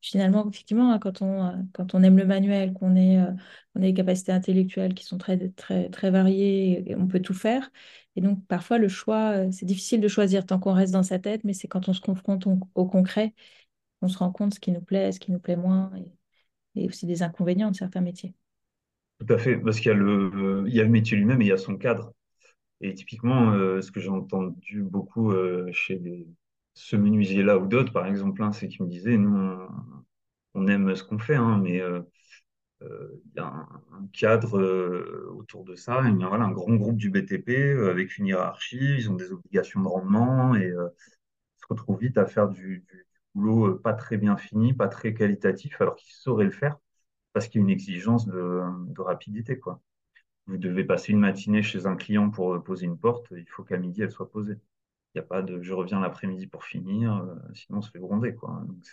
Finalement, 0.00 0.48
effectivement, 0.48 0.92
hein, 0.92 0.98
quand, 1.00 1.22
on, 1.22 1.44
euh, 1.44 1.52
quand 1.72 1.94
on 1.94 2.02
aime 2.04 2.16
le 2.16 2.24
manuel, 2.24 2.72
qu'on 2.72 2.94
est, 2.94 3.18
euh, 3.20 3.32
des 3.74 3.92
capacités 3.92 4.30
intellectuelles 4.30 4.94
qui 4.94 5.04
sont 5.04 5.18
très, 5.18 5.48
très, 5.50 5.88
très 5.90 6.10
variées, 6.10 6.94
on 6.96 7.08
peut 7.08 7.20
tout 7.20 7.34
faire. 7.34 7.70
Et 8.14 8.20
donc 8.20 8.44
parfois, 8.46 8.78
le 8.78 8.88
choix, 8.88 9.32
euh, 9.32 9.50
c'est 9.50 9.66
difficile 9.66 10.00
de 10.00 10.06
choisir 10.06 10.46
tant 10.46 10.60
qu'on 10.60 10.72
reste 10.72 10.92
dans 10.92 11.02
sa 11.02 11.18
tête, 11.18 11.42
mais 11.42 11.52
c'est 11.52 11.66
quand 11.66 11.88
on 11.88 11.92
se 11.92 12.00
confronte 12.00 12.46
au, 12.46 12.86
concret, 12.86 13.34
on 14.00 14.08
se 14.08 14.18
rend 14.18 14.30
compte 14.30 14.54
ce 14.54 14.60
qui 14.60 14.70
nous 14.70 14.80
plaît, 14.80 15.10
ce 15.10 15.18
qui 15.18 15.32
nous 15.32 15.40
plaît 15.40 15.56
moins, 15.56 15.90
et, 16.76 16.86
aussi 16.86 17.06
des 17.06 17.22
inconvénients 17.24 17.72
de 17.72 17.76
certains 17.76 18.00
métiers. 18.00 18.34
Tout 19.18 19.34
à 19.34 19.38
fait, 19.38 19.56
parce 19.56 19.80
qu'il 19.80 19.88
y 19.88 19.94
a 19.94 19.94
le, 19.94 20.64
y 20.68 20.78
a 20.78 20.84
le 20.84 20.90
métier 20.90 21.16
lui-même 21.16 21.42
et 21.42 21.46
il 21.46 21.48
y 21.48 21.52
a 21.52 21.58
son 21.58 21.76
cadre. 21.76 22.12
Et 22.80 22.94
typiquement, 22.94 23.52
ce 23.82 23.90
que 23.90 23.98
j'ai 23.98 24.10
entendu 24.10 24.84
beaucoup 24.84 25.32
chez 25.72 26.24
ce 26.78 26.96
menuisier-là 26.96 27.58
ou 27.58 27.66
d'autres, 27.66 27.92
par 27.92 28.06
exemple, 28.06 28.42
hein, 28.42 28.52
c'est 28.52 28.68
qu'ils 28.68 28.84
me 28.84 28.90
disaient, 28.90 29.16
nous, 29.16 29.58
on, 30.54 30.66
aime 30.68 30.94
ce 30.94 31.02
qu'on 31.02 31.18
fait, 31.18 31.34
hein, 31.34 31.58
mais 31.62 31.80
euh, 31.80 32.00
il 32.80 33.36
y 33.36 33.40
a 33.40 33.46
un, 33.46 34.08
cadre 34.12 34.58
autour 35.36 35.64
de 35.64 35.74
ça. 35.74 36.08
Et 36.08 36.12
bien, 36.12 36.28
voilà, 36.28 36.44
un 36.44 36.52
grand 36.52 36.74
groupe 36.76 36.96
du 36.96 37.10
BTP 37.10 37.50
avec 37.90 38.16
une 38.18 38.26
hiérarchie, 38.26 38.96
ils 38.96 39.10
ont 39.10 39.14
des 39.14 39.32
obligations 39.32 39.82
de 39.82 39.88
rendement 39.88 40.54
et 40.54 40.70
se 40.70 41.66
retrouvent 41.68 42.00
vite 42.00 42.18
à 42.18 42.26
faire 42.26 42.48
du, 42.48 42.84
boulot 43.34 43.76
pas 43.76 43.94
très 43.94 44.16
bien 44.16 44.36
fini, 44.36 44.72
pas 44.74 44.88
très 44.88 45.14
qualitatif, 45.14 45.80
alors 45.80 45.96
qu'ils 45.96 46.12
sauraient 46.12 46.44
le 46.44 46.50
faire 46.50 46.78
parce 47.32 47.48
qu'il 47.48 47.60
y 47.60 47.62
a 47.62 47.66
une 47.66 47.70
exigence 47.70 48.26
de, 48.26 48.62
rapidité. 49.00 49.60
Vous 50.46 50.56
devez 50.56 50.84
passer 50.84 51.12
une 51.12 51.20
matinée 51.20 51.62
chez 51.62 51.86
un 51.86 51.96
client 51.96 52.30
pour 52.30 52.62
poser 52.64 52.86
une 52.86 52.98
porte, 52.98 53.26
il 53.32 53.48
faut 53.48 53.64
qu'à 53.64 53.76
midi, 53.76 54.02
elle 54.02 54.10
soit 54.10 54.30
posée. 54.30 54.56
Il 55.14 55.18
n'y 55.18 55.24
a 55.24 55.26
pas 55.26 55.42
de 55.42 55.62
je 55.62 55.72
reviens 55.72 56.00
l'après-midi 56.00 56.46
pour 56.46 56.64
finir, 56.64 57.16
euh, 57.16 57.34
sinon 57.54 57.78
on 57.78 57.82
se 57.82 57.90
fait 57.90 57.98
gronder. 57.98 58.34
Quoi. 58.34 58.62
Donc 58.66 58.84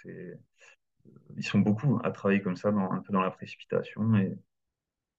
ils 1.37 1.45
sont 1.45 1.59
beaucoup 1.59 1.99
à 2.03 2.11
travailler 2.11 2.41
comme 2.41 2.55
ça, 2.55 2.71
dans, 2.71 2.91
un 2.91 2.99
peu 2.99 3.13
dans 3.13 3.21
la 3.21 3.31
précipitation. 3.31 4.15
Et, 4.15 4.37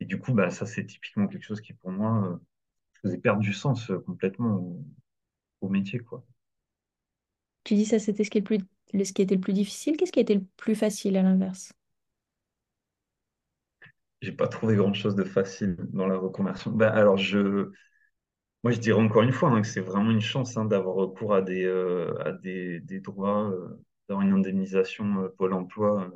et 0.01 0.05
du 0.05 0.19
coup, 0.19 0.33
bah, 0.33 0.51
ça, 0.51 0.67
c'est 0.67 0.87
typiquement 0.87 1.27
quelque 1.27 1.45
chose 1.45 1.61
qui, 1.61 1.73
pour 1.73 1.91
moi, 1.91 2.27
euh, 2.27 2.37
faisait 3.03 3.19
perdre 3.19 3.41
du 3.41 3.53
sens 3.53 3.91
euh, 3.91 3.99
complètement 3.99 4.77
au, 5.61 5.69
métier. 5.69 5.99
Quoi. 5.99 6.25
Tu 7.65 7.75
dis 7.75 7.87
ça, 7.87 7.99
c'était 7.99 8.25
ce 8.25 8.31
qui, 8.31 8.39
est 8.39 8.43
plus, 8.43 8.61
ce 8.93 9.13
qui 9.13 9.23
était 9.23 9.35
le 9.35 9.41
plus 9.41 9.53
difficile. 9.53 9.97
Qu'est-ce 9.97 10.13
qui 10.13 10.21
a 10.21 10.23
été 10.23 10.35
le 10.35 10.45
plus 10.57 10.75
facile 10.75 11.17
à 11.17 11.23
l'inverse? 11.23 11.73
J'ai 14.23 14.33
pas 14.33 14.49
trouvé 14.49 14.77
grand-chose 14.77 15.15
de 15.15 15.25
facile 15.25 15.77
dans 15.93 16.07
la 16.07 16.17
reconversion. 16.17 16.71
Ben, 16.71 16.89
alors, 16.89 17.17
je, 17.17 17.73
moi, 18.67 18.73
je 18.73 18.81
dirais 18.81 19.01
encore 19.01 19.23
une 19.23 19.31
fois 19.31 19.51
hein, 19.51 19.63
que 19.63 19.69
c'est 19.69 19.81
vraiment 19.81 20.11
une 20.11 20.21
chance 20.21 20.57
hein, 20.57 20.65
d'avoir 20.65 20.97
recours 20.97 21.37
à 21.37 21.41
des, 21.41 21.65
euh, 21.65 22.37
des, 22.43 22.99
droits, 22.99 23.49
euh, 23.53 23.81
d'avoir 24.09 24.27
une 24.27 24.33
indemnisation 24.33 25.23
euh, 25.23 25.29
Pôle 25.39 25.53
emploi. 25.53 26.11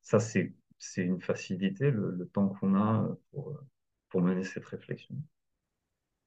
Ça, 0.00 0.20
c'est 0.20 0.54
une 0.96 1.20
facilité 1.20 1.90
le, 1.90 2.30
temps 2.32 2.50
qu'on 2.50 2.76
a 2.76 3.08
pour, 3.32 4.22
mener 4.22 4.44
cette 4.44 4.64
réflexion. 4.64 5.16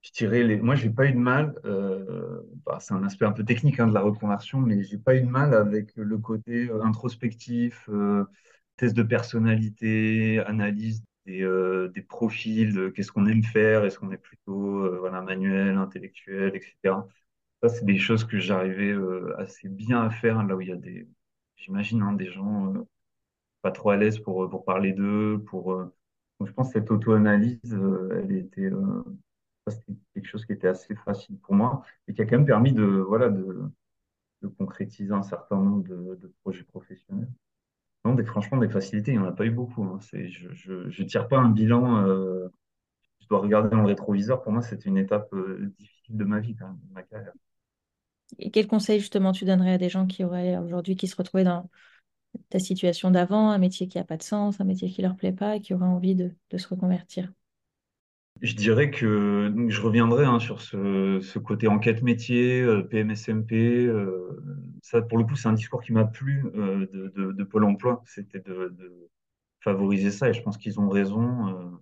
Je 0.01 0.11
dirais, 0.11 0.57
moi, 0.57 0.75
j'ai 0.75 0.89
pas 0.89 1.05
eu 1.05 1.13
de 1.13 1.19
mal, 1.19 1.55
euh, 1.63 2.41
bah, 2.65 2.79
c'est 2.81 2.93
un 2.93 3.05
aspect 3.05 3.23
un 3.23 3.31
peu 3.31 3.45
technique 3.45 3.79
hein, 3.79 3.87
de 3.87 3.93
la 3.93 4.01
reconversion, 4.01 4.59
mais 4.59 4.83
j'ai 4.83 4.97
pas 4.97 5.15
eu 5.15 5.21
de 5.21 5.29
mal 5.29 5.53
avec 5.53 5.95
le 5.95 6.17
côté 6.17 6.69
euh, 6.69 6.83
introspectif, 6.83 7.87
euh, 7.87 8.25
test 8.75 8.93
de 8.93 9.03
personnalité, 9.03 10.39
analyse 10.39 11.01
des, 11.25 11.87
des 11.93 12.01
profils, 12.01 12.91
qu'est-ce 12.95 13.11
qu'on 13.11 13.25
aime 13.27 13.43
faire, 13.43 13.85
est-ce 13.85 13.99
qu'on 13.99 14.11
est 14.11 14.17
plutôt 14.17 14.99
voilà, 14.99 15.21
manuel, 15.21 15.77
intellectuel, 15.77 16.55
etc. 16.55 17.07
Ça, 17.63 17.69
c'est 17.69 17.85
des 17.85 17.97
choses 17.99 18.25
que 18.25 18.39
j'arrivais 18.39 18.93
assez 19.37 19.69
bien 19.69 20.01
à 20.03 20.09
faire, 20.11 20.43
là 20.43 20.55
où 20.55 20.61
il 20.61 20.69
y 20.69 20.71
a 20.71 20.75
des, 20.75 21.07
j'imagine, 21.57 22.01
hein, 22.03 22.13
des 22.13 22.27
gens 22.31 22.73
pas 23.61 23.71
trop 23.71 23.91
à 23.91 23.97
l'aise 23.97 24.19
pour, 24.19 24.49
pour 24.49 24.65
parler 24.65 24.93
d'eux, 24.93 25.43
pour... 25.47 25.75
Donc, 26.39 26.47
je 26.49 26.53
pense 26.53 26.67
que 26.69 26.73
cette 26.79 26.91
auto-analyse, 26.91 27.59
elle 28.11 28.31
était 28.33 28.69
c'était 29.67 29.93
quelque 30.13 30.27
chose 30.27 30.45
qui 30.45 30.53
était 30.53 30.67
assez 30.67 30.95
facile 30.95 31.37
pour 31.39 31.53
moi 31.55 31.83
et 32.07 32.13
qui 32.13 32.21
a 32.21 32.25
quand 32.25 32.37
même 32.37 32.45
permis 32.45 32.73
de, 32.73 32.83
voilà, 32.83 33.29
de, 33.29 33.63
de 34.43 34.47
concrétiser 34.49 35.13
un 35.13 35.23
certain 35.23 35.57
nombre 35.57 35.83
de, 35.87 36.15
de 36.15 36.33
projets 36.43 36.63
professionnels. 36.65 37.29
Franchement, 38.25 38.57
des 38.57 38.69
facilités, 38.69 39.11
il 39.11 39.19
n'y 39.19 39.23
en 39.23 39.27
a 39.27 39.31
pas 39.31 39.45
eu 39.45 39.51
beaucoup. 39.51 39.83
Hein. 39.83 39.99
Je 40.11 40.47
ne 40.47 41.07
tire 41.07 41.27
pas 41.27 41.37
un 41.37 41.49
bilan, 41.49 42.05
euh, 42.05 42.47
je 43.19 43.27
dois 43.27 43.39
regarder 43.39 43.69
dans 43.69 43.81
le 43.81 43.87
rétroviseur. 43.87 44.43
Pour 44.43 44.51
moi, 44.51 44.61
c'était 44.61 44.89
une 44.89 44.97
étape 44.97 45.33
euh, 45.33 45.73
difficile 45.79 46.17
de 46.17 46.23
ma 46.23 46.39
vie, 46.39 46.55
quand 46.55 46.67
même, 46.67 46.79
de 46.83 46.93
ma 46.93 47.03
carrière. 47.03 47.33
Et 48.37 48.51
quel 48.51 48.67
conseil, 48.67 48.99
justement, 48.99 49.31
tu 49.31 49.45
donnerais 49.45 49.73
à 49.73 49.77
des 49.77 49.89
gens 49.89 50.05
qui 50.05 50.23
auraient 50.23 50.57
aujourd'hui, 50.57 50.95
qui 50.95 51.07
se 51.07 51.15
retrouvaient 51.15 51.43
dans 51.43 51.69
ta 52.49 52.59
situation 52.59 53.11
d'avant, 53.11 53.49
un 53.49 53.57
métier 53.57 53.87
qui 53.87 53.97
n'a 53.97 54.03
pas 54.03 54.17
de 54.17 54.23
sens, 54.23 54.59
un 54.59 54.65
métier 54.65 54.89
qui 54.89 55.01
ne 55.01 55.07
leur 55.07 55.15
plaît 55.15 55.31
pas 55.33 55.55
et 55.55 55.61
qui 55.61 55.73
auraient 55.73 55.85
envie 55.85 56.15
de 56.15 56.57
se 56.57 56.67
reconvertir? 56.67 57.31
Je 58.41 58.53
dirais 58.53 58.91
que 58.91 59.53
je 59.69 59.81
reviendrai 59.81 60.25
hein, 60.25 60.39
sur 60.39 60.61
ce, 60.61 61.39
côté 61.39 61.67
enquête 61.67 62.03
métier, 62.03 62.61
euh, 62.61 62.83
PMSMP. 62.83 63.53
Euh, 63.53 64.41
ça, 64.81 65.01
pour 65.01 65.17
le 65.17 65.23
coup, 65.23 65.35
c'est 65.35 65.47
un 65.47 65.53
discours 65.53 65.81
qui 65.81 65.93
m'a 65.93 66.05
plu 66.05 66.45
euh, 66.55 66.85
de, 66.91 67.43
Pôle 67.43 67.63
emploi. 67.63 68.03
C'était 68.05 68.39
de, 68.39 68.75
favoriser 69.61 70.11
ça 70.11 70.29
et 70.29 70.33
je 70.33 70.43
pense 70.43 70.57
qu'ils 70.57 70.79
ont 70.79 70.89
raison. 70.89 71.79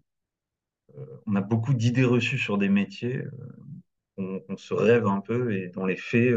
on 1.26 1.36
a 1.36 1.42
beaucoup 1.42 1.74
d'idées 1.74 2.06
reçues 2.06 2.38
sur 2.38 2.58
des 2.58 2.70
métiers. 2.70 3.24
On, 4.18 4.56
se 4.56 4.74
rêve 4.74 5.06
un 5.08 5.20
peu 5.20 5.54
et 5.54 5.68
dans 5.68 5.86
les 5.86 5.98
faits, 5.98 6.34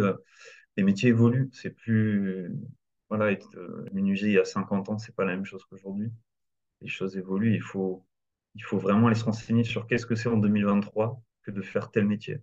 les 0.76 0.82
métiers 0.82 1.10
évoluent. 1.10 1.50
C'est 1.52 1.70
plus. 1.70 2.52
Voilà, 3.10 3.30
être 3.30 3.48
il 3.94 4.30
y 4.32 4.38
a 4.38 4.44
50 4.44 4.88
ans, 4.88 4.98
c'est 4.98 5.14
pas 5.14 5.24
la 5.24 5.36
même 5.36 5.44
chose 5.44 5.64
qu'aujourd'hui. 5.66 6.10
Les 6.80 6.88
choses 6.88 7.16
évoluent. 7.16 7.54
Il 7.54 7.62
faut 7.62 8.04
il 8.56 8.64
faut 8.64 8.78
vraiment 8.78 9.06
aller 9.06 9.16
se 9.16 9.24
renseigner 9.24 9.64
sur 9.64 9.86
qu'est-ce 9.86 10.06
que 10.06 10.14
c'est 10.14 10.28
en 10.28 10.38
2023 10.38 11.20
que 11.42 11.50
de 11.50 11.62
faire 11.62 11.90
tel 11.90 12.06
métier. 12.06 12.38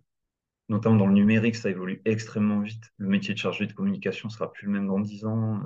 Notamment 0.70 0.96
dans 0.96 1.08
le 1.08 1.14
numérique, 1.14 1.56
ça 1.56 1.70
évolue 1.70 2.02
extrêmement 2.06 2.62
vite. 2.62 2.94
Le 2.98 3.08
métier 3.08 3.34
de 3.34 3.40
chargé 3.40 3.66
de 3.66 3.74
communication 3.74 4.30
sera 4.30 4.52
plus 4.52 4.68
le 4.68 4.74
même 4.74 4.88
dans 4.88 5.00
10 5.00 5.26
ans. 5.26 5.62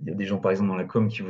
Il 0.00 0.08
y 0.08 0.10
a 0.10 0.14
des 0.14 0.24
gens, 0.24 0.38
par 0.38 0.50
exemple, 0.50 0.70
dans 0.70 0.76
la 0.76 0.84
com 0.84 1.08
qui, 1.08 1.22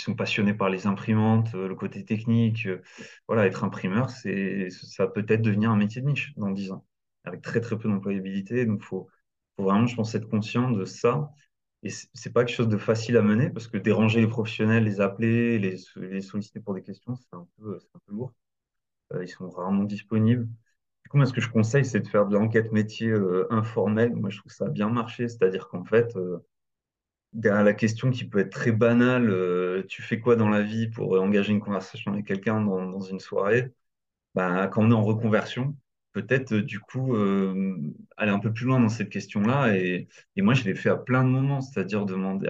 sont 0.00 0.14
passionnés 0.14 0.54
par 0.54 0.70
les 0.70 0.86
imprimantes, 0.86 1.54
euh, 1.54 1.66
le 1.66 1.74
côté 1.74 2.04
technique. 2.04 2.66
Euh, 2.66 2.82
voilà, 3.26 3.46
être 3.46 3.64
imprimeur, 3.64 4.10
ça 4.10 5.06
peut 5.08 5.26
être 5.28 5.42
devenir 5.42 5.70
un 5.70 5.76
métier 5.76 6.00
de 6.02 6.06
niche 6.06 6.32
dans 6.36 6.50
10 6.50 6.70
ans, 6.70 6.86
avec 7.24 7.42
très 7.42 7.60
très 7.60 7.76
peu 7.76 7.88
d'employabilité. 7.88 8.64
Donc, 8.66 8.80
il 8.82 8.86
faut, 8.86 9.08
faut, 9.56 9.64
vraiment, 9.64 9.86
je 9.86 9.96
pense, 9.96 10.14
être 10.14 10.28
conscient 10.28 10.70
de 10.70 10.84
ça 10.84 11.30
et 11.84 11.90
c'est 11.90 12.32
pas 12.32 12.44
quelque 12.44 12.56
chose 12.56 12.68
de 12.68 12.78
facile 12.78 13.16
à 13.18 13.22
mener 13.22 13.50
parce 13.50 13.68
que 13.68 13.76
déranger 13.76 14.20
les 14.22 14.26
professionnels, 14.26 14.84
les 14.84 15.00
appeler, 15.02 15.58
les, 15.58 15.76
les 15.96 16.22
solliciter 16.22 16.58
pour 16.60 16.74
des 16.74 16.82
questions, 16.82 17.14
c'est 17.14 17.34
un 17.36 17.46
peu, 17.58 17.78
un 17.94 17.98
peu 18.06 18.12
lourd. 18.12 18.32
Euh, 19.12 19.24
ils 19.24 19.28
sont 19.28 19.50
rarement 19.50 19.84
disponibles. 19.84 20.46
Du 21.04 21.10
coup, 21.10 21.18
moi, 21.18 21.26
ce 21.26 21.34
que 21.34 21.42
je 21.42 21.50
conseille, 21.50 21.84
c'est 21.84 22.00
de 22.00 22.08
faire 22.08 22.26
de 22.26 22.34
l'enquête 22.36 22.72
métier 22.72 23.08
euh, 23.10 23.46
informelle. 23.52 24.14
Moi, 24.14 24.30
je 24.30 24.38
trouve 24.38 24.50
que 24.50 24.56
ça 24.56 24.66
a 24.66 24.70
bien 24.70 24.88
marché. 24.88 25.28
C'est-à-dire 25.28 25.68
qu'en 25.68 25.84
fait, 25.84 26.16
euh, 26.16 26.38
derrière 27.32 27.64
la 27.64 27.74
question 27.74 28.10
qui 28.10 28.24
peut 28.26 28.38
être 28.40 28.52
très 28.52 28.72
banale, 28.72 29.84
tu 29.88 30.02
fais 30.02 30.20
quoi 30.20 30.36
dans 30.36 30.48
la 30.48 30.62
vie 30.62 30.88
pour 30.88 31.20
engager 31.20 31.52
une 31.52 31.60
conversation 31.60 32.12
avec 32.12 32.26
quelqu'un 32.26 32.60
dans, 32.62 32.86
dans, 32.88 33.00
une 33.00 33.20
soirée? 33.20 33.72
Bah, 34.34 34.68
Quand 34.68 34.84
on 34.84 34.90
est 34.90 34.94
en 34.94 35.04
reconversion, 35.04 35.76
peut-être 36.14 36.52
euh, 36.54 36.62
du 36.62 36.80
coup 36.80 37.14
euh, 37.16 37.76
aller 38.16 38.30
un 38.32 38.38
peu 38.38 38.52
plus 38.52 38.66
loin 38.66 38.80
dans 38.80 38.88
cette 38.88 39.10
question-là. 39.10 39.76
Et, 39.76 40.08
moi, 40.38 40.54
je 40.54 40.64
l'ai 40.64 40.74
fait 40.74 40.88
à 40.90 40.96
plein 40.96 41.24
de 41.24 41.28
moments, 41.28 41.60
c'est-à-dire 41.60 42.06
demander 42.06 42.46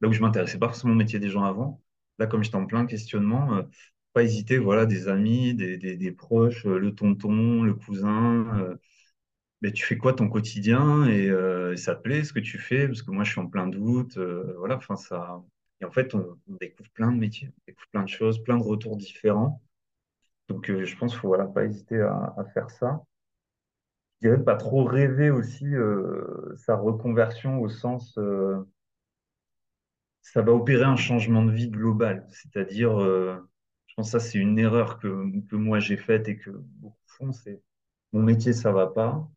là 0.00 0.08
où 0.08 0.12
je 0.12 0.20
m'intéressais 0.20 0.58
pas 0.58 0.68
forcément 0.68 0.92
au 0.92 0.96
métier 0.96 1.18
des 1.18 1.30
gens 1.30 1.44
avant. 1.44 1.82
Là, 2.18 2.26
comme 2.26 2.44
j'étais 2.44 2.56
en 2.56 2.66
plein 2.66 2.86
questionnement, 2.86 3.56
euh, 3.56 3.62
pas 4.12 4.24
hésiter, 4.24 4.58
voilà, 4.58 4.86
des 4.86 5.08
amis, 5.08 5.54
des 5.54 6.12
proches, 6.12 6.64
le 6.64 6.94
tonton, 6.94 7.62
le 7.62 7.74
cousin. 7.74 8.76
mais 9.62 9.72
tu 9.72 9.84
fais 9.84 9.96
quoi 9.98 10.12
ton 10.14 10.28
quotidien? 10.28 11.06
Et, 11.08 11.30
ça 11.76 11.94
te 11.94 12.02
plaît 12.02 12.24
ce 12.24 12.32
que 12.32 12.40
tu 12.40 12.58
fais? 12.58 12.86
Parce 12.88 13.02
que 13.02 13.10
moi 13.10 13.24
je 13.24 13.32
suis 13.32 13.40
en 13.40 13.46
plein 13.48 13.66
doute 13.66 14.18
voilà 14.58 14.76
enfin 14.76 14.96
ça 14.96 15.42
et 15.80 15.84
en 15.84 15.90
fait 15.90 16.14
on, 16.14 16.38
on, 16.48 16.54
découvre 16.56 16.88
plein 16.90 17.12
de 17.12 17.18
métiers 17.18 17.48
on 17.50 17.62
découvre 17.66 17.88
plein 17.90 18.02
de 18.04 18.08
choses 18.08 18.42
plein 18.42 18.56
de 18.56 18.62
retours 18.62 18.96
différents 18.96 19.62
donc, 20.48 20.70
euh, 20.70 20.84
je 20.84 20.96
pense 20.96 21.12
qu'il 21.12 21.20
faut 21.20 21.28
voilà, 21.28 21.46
pas 21.46 21.64
hésiter 21.64 22.00
à, 22.00 22.44
faire 22.54 22.70
ça. 22.70 23.02
Je 24.20 24.28
dirais 24.28 24.42
pas 24.42 24.56
trop 24.56 24.84
rêver 24.84 25.30
aussi 25.30 25.66
euh, 25.66 26.54
sa 26.56 26.76
reconversion 26.76 27.60
au 27.60 27.68
sens 27.68 28.16
euh, 28.18 28.64
ça 30.22 30.42
va 30.42 30.52
opérer 30.52 30.84
un 30.84 30.96
changement 30.96 31.44
de 31.44 31.52
vie 31.52 31.68
global. 31.68 32.26
C'est-à-dire, 32.30 32.98
je 32.98 33.94
pense 33.96 34.08
que 34.12 34.18
ça, 34.18 34.20
c'est 34.20 34.38
une 34.38 34.58
erreur 34.58 34.98
que, 34.98 35.40
que 35.48 35.54
moi 35.54 35.78
j'ai 35.78 35.96
faite 35.96 36.28
et 36.28 36.36
que 36.36 36.50
beaucoup 36.50 36.98
font, 37.06 37.32
c'est 37.32 37.62
mon 38.12 38.22
métier, 38.22 38.52
ça 38.52 38.72
va 38.72 38.88
pas. 38.88 39.28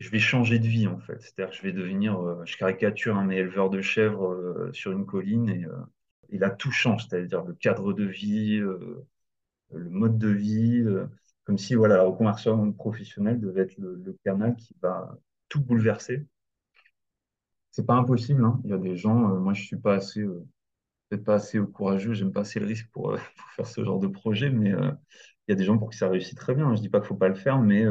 Je 0.00 0.10
vais 0.10 0.18
changer 0.18 0.58
de 0.58 0.66
vie, 0.66 0.88
en 0.88 0.98
fait. 0.98 1.20
C'est-à-dire 1.20 1.50
que 1.50 1.56
je 1.56 1.62
vais 1.62 1.72
devenir, 1.72 2.44
je 2.44 2.56
caricature, 2.56 3.16
un 3.16 3.28
éleveur 3.28 3.70
de 3.70 3.80
chèvres 3.80 4.70
sur 4.72 4.90
une 4.90 5.06
colline 5.06 5.48
et, 5.48 5.66
et 6.30 6.38
là, 6.38 6.50
tout 6.50 6.72
change. 6.72 7.06
C'est-à-dire 7.06 7.44
le 7.44 7.54
cadre 7.54 7.92
de 7.92 8.04
vie, 8.04 8.60
le 9.72 9.90
mode 9.90 10.18
de 10.18 10.28
vie, 10.28 10.80
euh, 10.80 11.06
comme 11.44 11.58
si 11.58 11.74
voilà, 11.74 11.96
la 11.96 12.04
reconversion 12.04 12.72
professionnelle 12.72 13.40
devait 13.40 13.62
être 13.62 13.76
le, 13.78 14.18
canal 14.24 14.56
qui 14.56 14.74
va 14.82 15.16
tout 15.48 15.60
bouleverser. 15.60 16.26
C'est 17.70 17.86
pas 17.86 17.94
impossible. 17.94 18.44
Hein. 18.44 18.60
Il 18.64 18.70
y 18.70 18.74
a 18.74 18.78
des 18.78 18.96
gens, 18.96 19.30
euh, 19.30 19.38
moi 19.38 19.54
je 19.54 19.62
suis 19.62 19.76
pas 19.76 19.94
assez, 19.94 20.20
euh, 20.20 20.44
pas 21.24 21.34
assez 21.34 21.58
courageux, 21.60 22.14
j'aime 22.14 22.32
pas 22.32 22.40
assez 22.40 22.60
le 22.60 22.66
risque 22.66 22.88
pour, 22.92 23.12
pour, 23.36 23.50
faire 23.56 23.66
ce 23.66 23.84
genre 23.84 24.00
de 24.00 24.08
projet, 24.08 24.50
mais 24.50 24.70
il 24.70 25.50
y 25.50 25.52
a 25.52 25.56
des 25.56 25.64
gens 25.64 25.78
pour 25.78 25.90
qui 25.90 25.98
ça 25.98 26.08
réussit 26.08 26.36
très 26.36 26.54
bien. 26.54 26.74
Je 26.74 26.80
dis 26.80 26.88
pas 26.88 27.00
qu'il 27.00 27.08
faut 27.08 27.14
pas 27.14 27.28
le 27.28 27.34
faire, 27.34 27.60
mais 27.60 27.84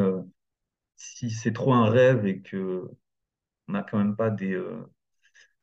si 0.95 1.29
c'est 1.29 1.53
trop 1.53 1.73
un 1.73 1.89
rêve 1.89 2.25
et 2.25 2.41
que 2.41 2.89
on 3.67 3.73
n'a 3.73 3.83
quand 3.83 3.97
même 3.97 4.15
pas 4.15 4.29
des, 4.29 4.59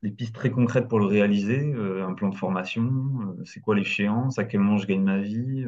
des 0.02 0.10
pistes 0.10 0.34
très 0.34 0.50
concrètes 0.50 0.88
pour 0.88 1.00
le 1.00 1.06
réaliser, 1.06 1.72
un 1.74 2.14
plan 2.14 2.28
de 2.28 2.36
formation, 2.36 3.36
c'est 3.44 3.60
quoi 3.60 3.74
l'échéance, 3.74 4.38
à 4.38 4.44
quel 4.44 4.60
moment 4.60 4.78
je 4.78 4.86
gagne 4.86 5.02
ma 5.02 5.18
vie, 5.20 5.66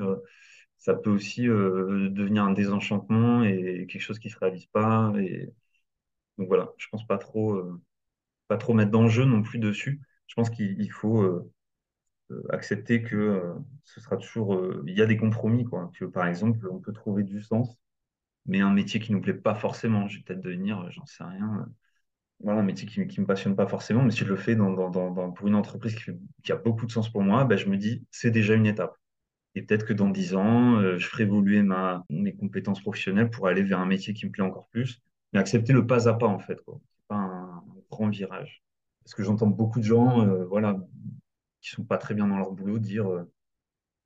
ça 0.80 0.94
peut 0.94 1.10
aussi 1.10 1.46
euh, 1.48 2.08
devenir 2.10 2.44
un 2.44 2.52
désenchantement 2.52 3.44
et 3.44 3.86
quelque 3.88 4.00
chose 4.00 4.18
qui 4.18 4.28
ne 4.28 4.32
se 4.32 4.38
réalise 4.38 4.66
pas. 4.66 5.12
Et... 5.18 5.52
Donc 6.38 6.48
voilà, 6.48 6.72
je 6.78 6.88
pense 6.90 7.06
pas 7.06 7.18
trop, 7.18 7.54
euh, 7.54 7.80
pas 8.48 8.58
trop 8.58 8.74
mettre 8.74 8.90
d'enjeu 8.90 9.24
non 9.24 9.42
plus 9.42 9.58
dessus. 9.58 10.00
Je 10.26 10.34
pense 10.34 10.50
qu'il 10.50 10.90
faut 10.92 11.22
euh, 11.22 11.52
accepter 12.50 13.02
que 13.02 13.54
ce 13.84 14.00
sera 14.00 14.16
toujours. 14.16 14.60
Il 14.86 14.96
y 14.96 15.02
a 15.02 15.06
des 15.06 15.16
compromis, 15.16 15.64
quoi. 15.64 15.90
Que 15.98 16.04
par 16.06 16.26
exemple, 16.26 16.68
on 16.70 16.78
peut 16.80 16.92
trouver 16.92 17.24
du 17.24 17.42
sens, 17.42 17.76
mais 18.46 18.60
un 18.60 18.72
métier 18.72 19.00
qui 19.00 19.12
ne 19.12 19.18
nous 19.18 19.22
plaît 19.22 19.34
pas 19.34 19.54
forcément. 19.54 20.08
Je 20.08 20.18
vais 20.18 20.24
peut-être 20.24 20.40
devenir, 20.42 20.90
j'en 20.92 21.06
sais 21.06 21.24
rien. 21.24 21.66
Voilà, 22.42 22.60
un 22.60 22.62
métier 22.64 22.86
qui 22.88 23.00
ne 23.00 23.04
me 23.04 23.26
passionne 23.26 23.54
pas 23.54 23.66
forcément, 23.66 24.02
mais 24.02 24.10
si 24.10 24.20
je 24.20 24.28
le 24.28 24.36
fais 24.36 24.56
pour 24.56 25.46
une 25.46 25.54
entreprise 25.54 25.94
qui, 26.42 26.52
a 26.52 26.56
beaucoup 26.56 26.86
de 26.86 26.90
sens 26.90 27.10
pour 27.10 27.22
moi, 27.22 27.44
ben, 27.44 27.58
je 27.58 27.68
me 27.68 27.76
dis, 27.76 28.04
c'est 28.10 28.30
déjà 28.30 28.54
une 28.54 28.66
étape. 28.66 28.96
Et 29.54 29.62
peut-être 29.62 29.84
que 29.84 29.92
dans 29.92 30.08
dix 30.08 30.34
ans, 30.34 30.76
euh, 30.76 30.96
je 30.96 31.06
ferai 31.06 31.24
évoluer 31.24 31.62
mes 32.08 32.34
compétences 32.34 32.80
professionnelles 32.80 33.30
pour 33.30 33.48
aller 33.48 33.62
vers 33.62 33.80
un 33.80 33.86
métier 33.86 34.14
qui 34.14 34.26
me 34.26 34.30
plaît 34.30 34.44
encore 34.44 34.68
plus. 34.68 35.02
Mais 35.32 35.40
accepter 35.40 35.72
le 35.72 35.86
pas 35.86 36.08
à 36.08 36.14
pas, 36.14 36.26
en 36.26 36.38
fait. 36.38 36.60
Ce 36.66 36.70
n'est 36.70 36.78
pas 37.08 37.16
un, 37.16 37.64
grand 37.90 38.08
virage. 38.08 38.62
Parce 39.04 39.14
que 39.14 39.22
j'entends 39.22 39.48
beaucoup 39.48 39.80
de 39.80 39.84
gens 39.84 40.24
euh, 40.24 40.44
voilà, 40.46 40.78
qui 41.60 41.70
sont 41.70 41.84
pas 41.84 41.98
très 41.98 42.14
bien 42.14 42.26
dans 42.26 42.38
leur 42.38 42.52
boulot 42.52 42.78
dire 42.78 43.04
il 43.06 43.10
euh, 43.10 43.24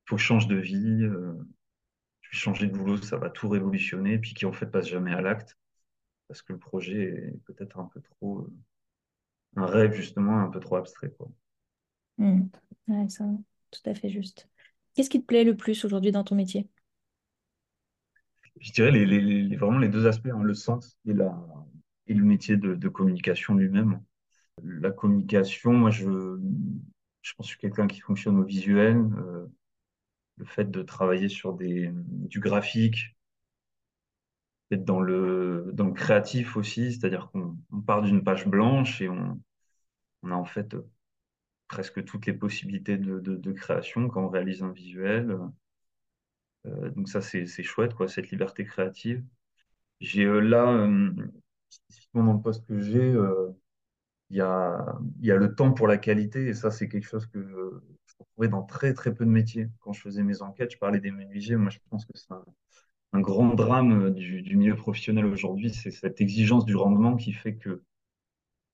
faut 0.06 0.18
changer 0.18 0.48
de 0.48 0.56
vie, 0.56 1.02
je 1.02 2.30
vais 2.30 2.38
changer 2.38 2.66
de 2.66 2.72
boulot, 2.72 2.96
ça 2.96 3.18
va 3.18 3.30
tout 3.30 3.48
révolutionner, 3.48 4.18
puis 4.18 4.34
qui 4.34 4.46
en 4.46 4.52
fait 4.52 4.66
passent 4.66 4.88
jamais 4.88 5.12
à 5.12 5.20
l'acte. 5.20 5.58
Parce 6.28 6.42
que 6.42 6.52
le 6.52 6.58
projet 6.58 7.02
est 7.02 7.40
peut-être 7.44 7.78
un 7.78 7.84
peu 7.92 8.00
trop. 8.00 8.46
un 9.56 9.66
rêve, 9.66 9.92
justement, 9.94 10.40
un 10.40 10.48
peu 10.48 10.60
trop 10.60 10.76
abstrait. 10.76 11.10
Quoi. 11.10 11.30
Mmh. 12.18 13.08
ça, 13.08 13.24
tout 13.70 13.90
à 13.90 13.94
fait 13.94 14.08
juste. 14.08 14.48
Qu'est-ce 14.94 15.10
qui 15.10 15.20
te 15.20 15.26
plaît 15.26 15.44
le 15.44 15.56
plus 15.56 15.84
aujourd'hui 15.84 16.12
dans 16.12 16.24
ton 16.24 16.36
métier? 16.36 16.68
Je 18.60 18.72
dirais 18.72 18.92
les, 18.92 19.56
vraiment 19.56 19.78
les 19.78 19.88
deux 19.88 20.06
aspects, 20.06 20.28
hein, 20.32 20.42
le 20.42 20.54
sens 20.54 20.96
et, 21.06 21.12
la, 21.12 21.36
et 22.06 22.14
le 22.14 22.24
métier 22.24 22.56
de, 22.56 22.88
communication 22.88 23.54
lui-même. 23.54 24.00
La 24.62 24.92
communication, 24.92 25.72
moi, 25.72 25.90
je, 25.90 26.38
je 27.22 27.34
pense 27.34 27.38
que 27.38 27.42
je 27.42 27.48
suis 27.48 27.58
quelqu'un 27.58 27.88
qui 27.88 28.00
fonctionne 28.00 28.38
au 28.38 28.44
visuel. 28.44 29.04
le 30.36 30.44
fait 30.44 30.70
de 30.70 30.82
travailler 30.82 31.28
sur 31.28 31.54
des, 31.54 31.90
du 31.92 32.38
graphique, 32.38 33.13
d'être 34.70 34.84
dans 34.84 35.00
le, 35.00 35.70
dans 35.74 35.86
le 35.86 35.92
créatif 35.92 36.56
aussi, 36.56 36.92
c'est-à-dire 36.92 37.30
qu'on 37.30 37.56
part 37.86 38.02
d'une 38.02 38.24
page 38.24 38.46
blanche 38.46 39.00
et 39.02 39.08
on, 39.08 39.40
on 40.22 40.30
a 40.30 40.34
en 40.34 40.44
fait 40.44 40.74
presque 41.68 42.04
toutes 42.04 42.26
les 42.26 42.32
possibilités 42.32 42.96
de, 42.98 43.20
de, 43.20 43.52
création 43.52 44.08
quand 44.08 44.24
on 44.24 44.28
réalise 44.28 44.62
un 44.62 44.72
visuel. 44.72 45.36
Euh, 46.66 46.90
donc 46.90 47.08
ça, 47.08 47.20
c'est 47.20 47.46
chouette, 47.62 47.94
quoi, 47.94 48.08
cette 48.08 48.30
liberté 48.30 48.64
créative. 48.64 49.24
J'ai 50.00 50.24
euh, 50.24 50.40
là, 50.40 50.70
euh, 50.72 51.12
spécifiquement 51.68 52.24
dans 52.24 52.34
le 52.34 52.42
poste 52.42 52.66
que 52.66 52.80
j'ai, 52.80 53.14
il 54.30 54.36
y 54.36 54.40
a, 54.40 54.98
y 55.20 55.30
a 55.30 55.36
le 55.36 55.54
temps 55.54 55.72
pour 55.72 55.86
la 55.88 55.98
qualité, 55.98 56.46
et 56.48 56.54
ça, 56.54 56.70
c'est 56.70 56.88
quelque 56.88 57.06
chose 57.06 57.26
que 57.26 57.42
je, 57.42 57.56
retrouvais 58.18 58.48
dans 58.48 58.62
très 58.62 58.94
très 58.94 59.14
peu 59.14 59.24
de 59.24 59.30
métiers. 59.30 59.68
Quand 59.80 59.92
je 59.92 60.00
faisais 60.00 60.22
mes 60.22 60.42
enquêtes, 60.42 60.72
je 60.72 60.78
parlais 60.78 61.00
des 61.00 61.10
menuisiers. 61.10 61.56
Moi, 61.56 61.70
je 61.70 61.78
pense 61.90 62.04
que 62.06 62.12
c'est 62.16 62.32
grand 63.20 63.54
drame 63.54 64.10
du, 64.10 64.42
du 64.42 64.56
milieu 64.56 64.76
professionnel 64.76 65.26
aujourd'hui, 65.26 65.70
c'est 65.70 65.90
cette 65.90 66.20
exigence 66.20 66.64
du 66.64 66.76
rendement 66.76 67.16
qui 67.16 67.32
fait 67.32 67.56
que 67.56 67.82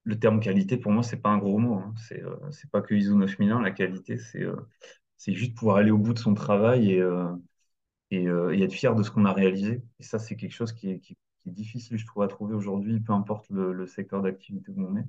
le 0.05 0.19
terme 0.19 0.41
qualité, 0.41 0.77
pour 0.77 0.93
moi, 0.93 1.03
c'est 1.03 1.21
pas 1.21 1.31
un 1.31 1.39
gros 1.39 1.59
mot. 1.59 1.75
Hein. 1.75 1.95
C'est 1.97 2.23
euh, 2.23 2.37
pas 2.73 2.83
que 2.83 2.95
ISO 2.95 3.15
9001. 3.17 3.63
La 3.63 3.71
qualité, 3.71 4.19
c'est 4.19 4.43
euh, 4.43 4.57
c'est 5.17 5.35
juste 5.35 5.55
pouvoir 5.57 5.77
aller 5.77 5.91
au 5.91 5.99
bout 5.99 6.15
de 6.15 6.19
son 6.19 6.35
travail 6.35 6.93
et, 6.93 7.01
euh, 7.01 7.35
et, 8.11 8.25
être 8.63 8.73
fier 8.73 8.95
de 8.95 9.03
ce 9.03 9.11
qu'on 9.11 9.25
a 9.27 9.33
réalisé. 9.33 9.83
Et 9.99 10.03
ça, 10.03 10.19
c'est 10.19 10.37
quelque 10.37 10.53
chose 10.53 10.73
qui 10.73 10.91
est, 10.91 11.17
difficile, 11.47 11.99
je 11.99 12.07
trouve, 12.07 12.23
à 12.23 12.29
trouver 12.29 12.55
aujourd'hui, 12.55 13.01
peu 13.01 13.13
importe 13.13 13.47
le, 13.51 13.87
secteur 13.87 14.23
d'activité 14.23 14.73
où 14.73 14.87
on 14.87 14.97
est. 14.97 15.07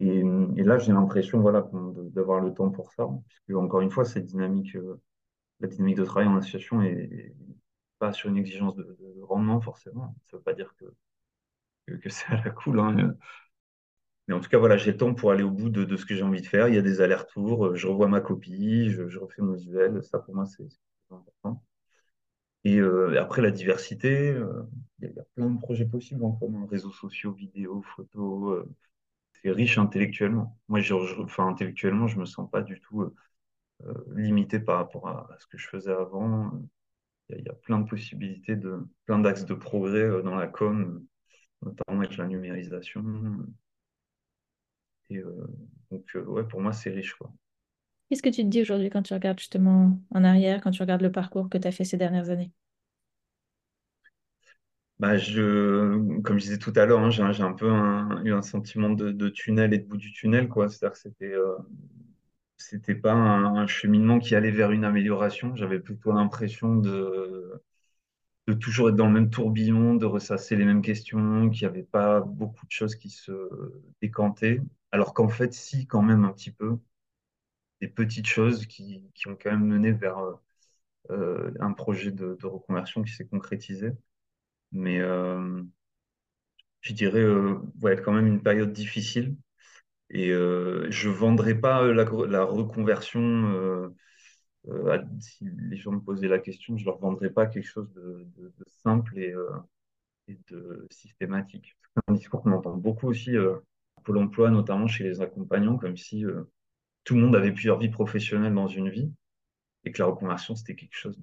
Et, 0.00 0.18
et 0.56 0.64
là, 0.64 0.78
j'ai 0.78 0.92
l'impression 0.92 1.40
voilà, 1.40 1.68
d'avoir 2.12 2.40
le 2.40 2.52
temps 2.52 2.70
pour 2.70 2.92
ça, 2.92 3.08
puisque, 3.28 3.56
encore 3.56 3.80
une 3.80 3.90
fois, 3.90 4.04
cette 4.04 4.26
dynamique, 4.26 4.76
la 5.60 5.68
dynamique 5.68 5.96
de 5.96 6.04
travail 6.04 6.28
en 6.28 6.36
association 6.36 6.82
est, 6.82 7.34
pas 7.98 8.12
sur 8.12 8.28
une 8.30 8.36
exigence 8.36 8.76
de, 8.76 8.96
rendement, 9.22 9.60
forcément. 9.60 10.14
Ça 10.26 10.36
ne 10.36 10.38
veut 10.38 10.44
pas 10.44 10.54
dire 10.54 10.74
que, 10.76 11.96
que, 11.96 12.08
c'est 12.10 12.26
à 12.28 12.42
la 12.44 12.50
cool. 12.50 12.80
Hein. 12.80 13.16
Mais 14.28 14.34
en 14.34 14.40
tout 14.40 14.48
cas, 14.48 14.58
voilà, 14.58 14.76
j'ai 14.76 14.92
le 14.92 14.96
temps 14.96 15.14
pour 15.14 15.30
aller 15.30 15.44
au 15.44 15.50
bout 15.50 15.70
de, 15.70 15.96
ce 15.96 16.04
que 16.04 16.14
j'ai 16.14 16.22
envie 16.22 16.42
de 16.42 16.46
faire. 16.46 16.68
Il 16.68 16.74
y 16.74 16.78
a 16.78 16.82
des 16.82 17.00
allers-retours, 17.00 17.66
euh, 17.66 17.74
je 17.76 17.86
revois 17.86 18.08
ma 18.08 18.20
copie, 18.20 18.90
je, 18.90 19.18
refais 19.18 19.42
mon 19.42 19.52
visuel. 19.54 20.02
Ça, 20.02 20.18
pour 20.18 20.34
moi, 20.34 20.46
c'est 20.46 20.66
important. 21.10 21.62
Et 22.64 22.78
euh, 22.78 23.20
après, 23.20 23.42
la 23.42 23.50
diversité, 23.52 24.30
euh, 24.30 24.64
il 25.00 25.12
y, 25.12 25.18
a 25.20 25.24
plein 25.36 25.50
de 25.50 25.58
projets 25.60 25.86
possibles 25.86 26.24
en 26.24 26.32
commun, 26.32 26.66
réseaux 26.70 26.90
sociaux, 26.92 27.32
vidéos, 27.32 27.82
photos. 27.82 28.66
c'est 29.32 29.50
riche 29.50 29.78
intellectuellement. 29.78 30.58
Moi, 30.68 30.80
enfin, 31.20 31.46
intellectuellement, 31.48 32.08
je 32.08 32.18
me 32.18 32.24
sens 32.26 32.50
pas 32.50 32.62
du 32.62 32.80
tout 32.80 33.14
limité 34.14 34.58
par 34.60 34.78
rapport 34.78 35.08
à, 35.08 35.28
ce 35.38 35.46
que 35.46 35.58
je 35.58 35.68
faisais 35.68 35.92
avant. 35.92 36.50
Il 37.30 37.44
y, 37.44 37.48
a 37.48 37.54
plein 37.54 37.80
de 37.80 37.88
possibilités, 37.88 38.54
de, 38.54 38.78
plein 39.04 39.18
d'axes 39.18 39.44
de 39.46 39.54
progrès 39.54 40.22
dans 40.22 40.36
la 40.36 40.46
com, 40.46 41.04
notamment 41.62 42.00
avec 42.00 42.16
la 42.16 42.26
numérisation. 42.26 43.04
Et 45.10 45.18
euh, 45.18 45.46
donc, 45.90 46.04
euh, 46.14 46.24
ouais, 46.24 46.44
pour 46.44 46.60
moi, 46.60 46.72
c'est 46.72 46.90
riche, 46.90 47.14
quoi. 47.14 47.32
Qu'est-ce 48.08 48.22
que 48.22 48.28
tu 48.28 48.42
te 48.42 48.48
dis 48.48 48.62
aujourd'hui 48.62 48.88
quand 48.88 49.02
tu 49.02 49.14
regardes 49.14 49.40
justement 49.40 50.00
en 50.10 50.22
arrière, 50.22 50.60
quand 50.60 50.70
tu 50.70 50.80
regardes 50.80 51.02
le 51.02 51.10
parcours 51.10 51.48
que 51.48 51.58
tu 51.58 51.66
as 51.66 51.72
fait 51.72 51.84
ces 51.84 51.96
dernières 51.96 52.30
années? 52.30 52.52
Bah, 54.98 55.18
je, 55.18 56.20
comme 56.22 56.38
je 56.38 56.44
disais 56.44 56.58
tout 56.58 56.72
à 56.76 56.86
l'heure, 56.86 57.00
hein, 57.00 57.10
j'ai 57.10 57.42
un 57.42 57.52
peu 57.52 57.68
eu 58.24 58.32
un 58.32 58.42
sentiment 58.42 58.90
de, 58.90 59.28
tunnel 59.28 59.74
et 59.74 59.78
de 59.78 59.84
bout 59.84 59.96
du 59.96 60.12
tunnel, 60.12 60.48
quoi. 60.48 60.68
C'est-à-dire 60.68 60.92
que 60.92 60.98
c'était 61.00 61.34
euh, 61.34 61.56
c'était 62.56 62.94
pas 62.94 63.12
un, 63.12 63.66
cheminement 63.66 64.18
qui 64.18 64.34
allait 64.34 64.50
vers 64.50 64.72
une 64.72 64.84
amélioration. 64.84 65.54
J'avais 65.56 65.80
plutôt 65.80 66.12
l'impression 66.12 66.76
de, 66.76 67.62
de 68.46 68.54
toujours 68.54 68.90
être 68.90 68.96
dans 68.96 69.06
le 69.06 69.12
même 69.12 69.30
tourbillon, 69.30 69.94
de 69.94 70.06
ressasser 70.06 70.56
les 70.56 70.64
mêmes 70.64 70.82
questions, 70.82 71.50
qu'il 71.50 71.66
n'y 71.66 71.74
avait 71.74 71.82
pas 71.84 72.20
beaucoup 72.20 72.66
de 72.66 72.70
choses 72.72 72.96
qui 72.96 73.10
se 73.10 73.32
décantaient. 74.02 74.60
Alors 74.92 75.14
qu'en 75.14 75.28
fait, 75.28 75.52
si, 75.54 75.86
quand 75.86 76.02
même 76.02 76.24
un 76.24 76.32
petit 76.32 76.50
peu, 76.52 76.78
des 77.80 77.88
petites 77.88 78.26
choses 78.26 78.66
qui, 78.66 79.02
ont 79.26 79.36
quand 79.36 79.50
même 79.50 79.66
mené 79.66 79.92
vers 79.92 80.18
euh, 81.10 81.52
un 81.60 81.72
projet 81.72 82.10
de, 82.10 82.36
reconversion 82.42 83.02
qui 83.02 83.12
s'est 83.12 83.26
concrétisé. 83.26 83.92
Mais 84.72 85.00
euh, 85.00 85.62
je 86.80 86.92
dirais, 86.94 87.20
euh, 87.20 87.58
être 87.88 88.02
quand 88.02 88.12
même 88.12 88.26
une 88.26 88.42
période 88.42 88.72
difficile. 88.72 89.36
Et 90.10 90.30
euh, 90.30 90.86
je 90.90 91.08
ne 91.08 91.14
vendrai 91.14 91.54
pas 91.54 91.84
la, 91.86 92.04
reconversion. 92.44 93.92
si 95.20 95.48
les 95.68 95.76
gens 95.76 95.92
me 95.92 96.00
posaient 96.00 96.28
la 96.28 96.38
question, 96.38 96.76
je 96.76 96.84
ne 96.84 96.86
leur 96.86 96.98
vendrai 96.98 97.30
pas 97.30 97.46
quelque 97.46 97.66
chose 97.66 97.92
de, 97.94 98.26
simple 98.82 99.18
et, 99.18 99.34
de 100.28 100.86
systématique. 100.90 101.76
C'est 101.94 102.02
un 102.08 102.14
discours 102.14 102.42
qu'on 102.42 102.52
entend 102.52 102.76
beaucoup 102.76 103.08
aussi 103.08 103.36
Pôle 104.06 104.18
emploi, 104.18 104.50
notamment 104.50 104.86
chez 104.86 105.02
les 105.02 105.20
accompagnants, 105.20 105.78
comme 105.78 105.96
si 105.96 106.24
euh, 106.24 106.44
tout 107.02 107.16
le 107.16 107.22
monde 107.22 107.34
avait 107.34 107.50
plusieurs 107.50 107.76
vies 107.76 107.88
professionnelles 107.88 108.54
dans 108.54 108.68
une 108.68 108.88
vie 108.88 109.12
et 109.82 109.90
que 109.90 109.98
la 109.98 110.06
reconversion, 110.06 110.54
c'était 110.54 110.76
quelque 110.76 110.94
chose 110.96 111.18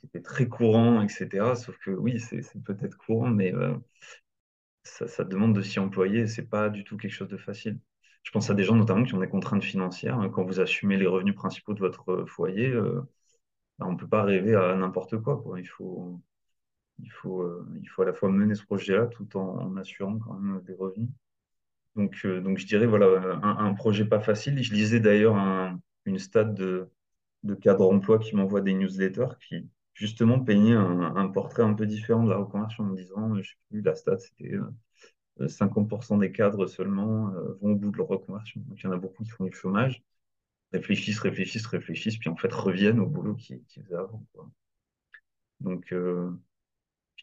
qui 0.00 0.06
était 0.06 0.22
très 0.22 0.48
courant, 0.48 1.02
etc. 1.02 1.54
Sauf 1.54 1.76
que 1.76 1.90
oui, 1.90 2.18
c'est 2.20 2.40
peut-être 2.64 2.96
courant, 2.96 3.28
mais 3.28 3.54
euh, 3.54 3.74
ça, 4.86 5.24
demande 5.24 5.54
de 5.54 5.62
s'y 5.62 5.78
employer 5.80 6.26
c'est 6.26 6.48
pas 6.48 6.68
du 6.68 6.84
tout 6.84 6.96
quelque 6.96 7.12
chose 7.12 7.28
de 7.28 7.36
facile. 7.36 7.78
Je 8.22 8.30
pense 8.32 8.50
à 8.50 8.54
des 8.54 8.64
gens 8.64 8.74
notamment 8.76 9.04
qui 9.04 9.14
ont 9.14 9.20
des 9.20 9.28
contraintes 9.28 9.64
financières. 9.64 10.18
Quand 10.32 10.44
vous 10.44 10.60
assumez 10.60 10.96
les 10.96 11.06
revenus 11.06 11.34
principaux 11.34 11.74
de 11.74 11.80
votre 11.80 12.24
foyer, 12.26 12.68
euh, 12.68 13.02
bah, 13.78 13.86
on 13.88 13.92
ne 13.92 13.98
peut 13.98 14.08
pas 14.08 14.24
rêver 14.24 14.54
à 14.56 14.74
n'importe 14.76 15.18
quoi. 15.18 15.42
Il 15.58 15.66
faut, 15.66 16.20
il 17.00 17.10
faut, 17.12 17.44
il 17.80 17.88
faut 17.88 18.02
à 18.02 18.06
la 18.06 18.14
fois 18.14 18.30
mener 18.30 18.54
ce 18.54 18.64
projet-là 18.64 19.06
tout 19.06 19.36
en, 19.36 19.76
assurant 19.76 20.18
quand 20.18 20.34
même 20.34 20.62
des 20.64 20.74
revenus. 20.74 21.10
Donc, 21.96 22.20
euh, 22.24 22.40
donc 22.40 22.58
je 22.58 22.66
dirais, 22.66 22.86
voilà, 22.86 23.38
un, 23.42 23.74
projet 23.74 24.04
pas 24.04 24.20
facile. 24.20 24.62
Je 24.62 24.74
lisais 24.74 25.00
d'ailleurs 25.00 25.36
une 26.06 26.18
stade 26.18 26.54
de, 26.54 26.90
de 27.44 27.54
cadre 27.54 27.90
emploi 27.90 28.18
qui 28.18 28.36
m'envoie 28.36 28.60
des 28.60 28.74
newsletters 28.74 29.36
qui, 29.48 29.68
justement, 29.96 30.40
peignait 30.40 30.74
un, 30.74 31.28
portrait 31.28 31.62
un 31.62 31.74
peu 31.74 31.86
différent 31.86 32.24
de 32.24 32.30
la 32.30 32.36
reconversion 32.36 32.84
en 32.84 32.88
me 32.88 32.96
disant, 32.96 33.34
je 33.36 33.50
sais 33.50 33.56
plus, 33.68 33.82
la 33.82 33.94
stade, 33.94 34.20
c'était 34.20 34.52
50% 35.40 36.16
euh, 36.16 36.18
des 36.20 36.32
cadres 36.32 36.66
seulement 36.66 37.30
euh, 37.34 37.58
vont 37.60 37.72
au 37.72 37.76
bout 37.76 37.90
de 37.90 37.96
leur 37.96 38.08
reconversion. 38.08 38.60
Donc, 38.68 38.80
il 38.80 38.84
y 38.84 38.86
en 38.88 38.92
a 38.92 38.98
beaucoup 38.98 39.24
qui 39.24 39.30
font 39.30 39.44
du 39.44 39.52
chômage, 39.52 40.02
réfléchissent, 40.72 41.20
réfléchissent, 41.20 41.66
réfléchissent, 41.66 42.18
puis 42.18 42.30
en 42.30 42.36
fait 42.36 42.52
reviennent 42.52 43.00
au 43.00 43.06
boulot 43.06 43.34
qu'ils 43.34 43.62
faisaient 43.68 43.94
avant. 43.94 44.24
Donc, 45.60 45.92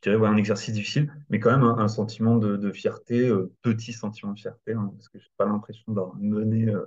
dirais 0.04 0.28
un 0.28 0.38
exercice 0.38 0.74
difficile, 0.74 1.12
mais 1.30 1.40
quand 1.40 1.52
même 1.52 1.64
un, 1.64 1.88
sentiment 1.88 2.38
de, 2.38 2.72
fierté, 2.72 3.28
euh, 3.28 3.52
petit 3.62 3.94
sentiment 3.94 4.34
de 4.34 4.40
fierté, 4.40 4.74
hein, 4.74 4.92
parce 4.96 5.10
que 5.10 5.20
je 5.20 5.26
n'ai 5.26 5.32
pas 5.38 5.46
l'impression 5.46 5.94
d'avoir 5.94 6.16
mené 6.16 6.70
euh, 6.70 6.86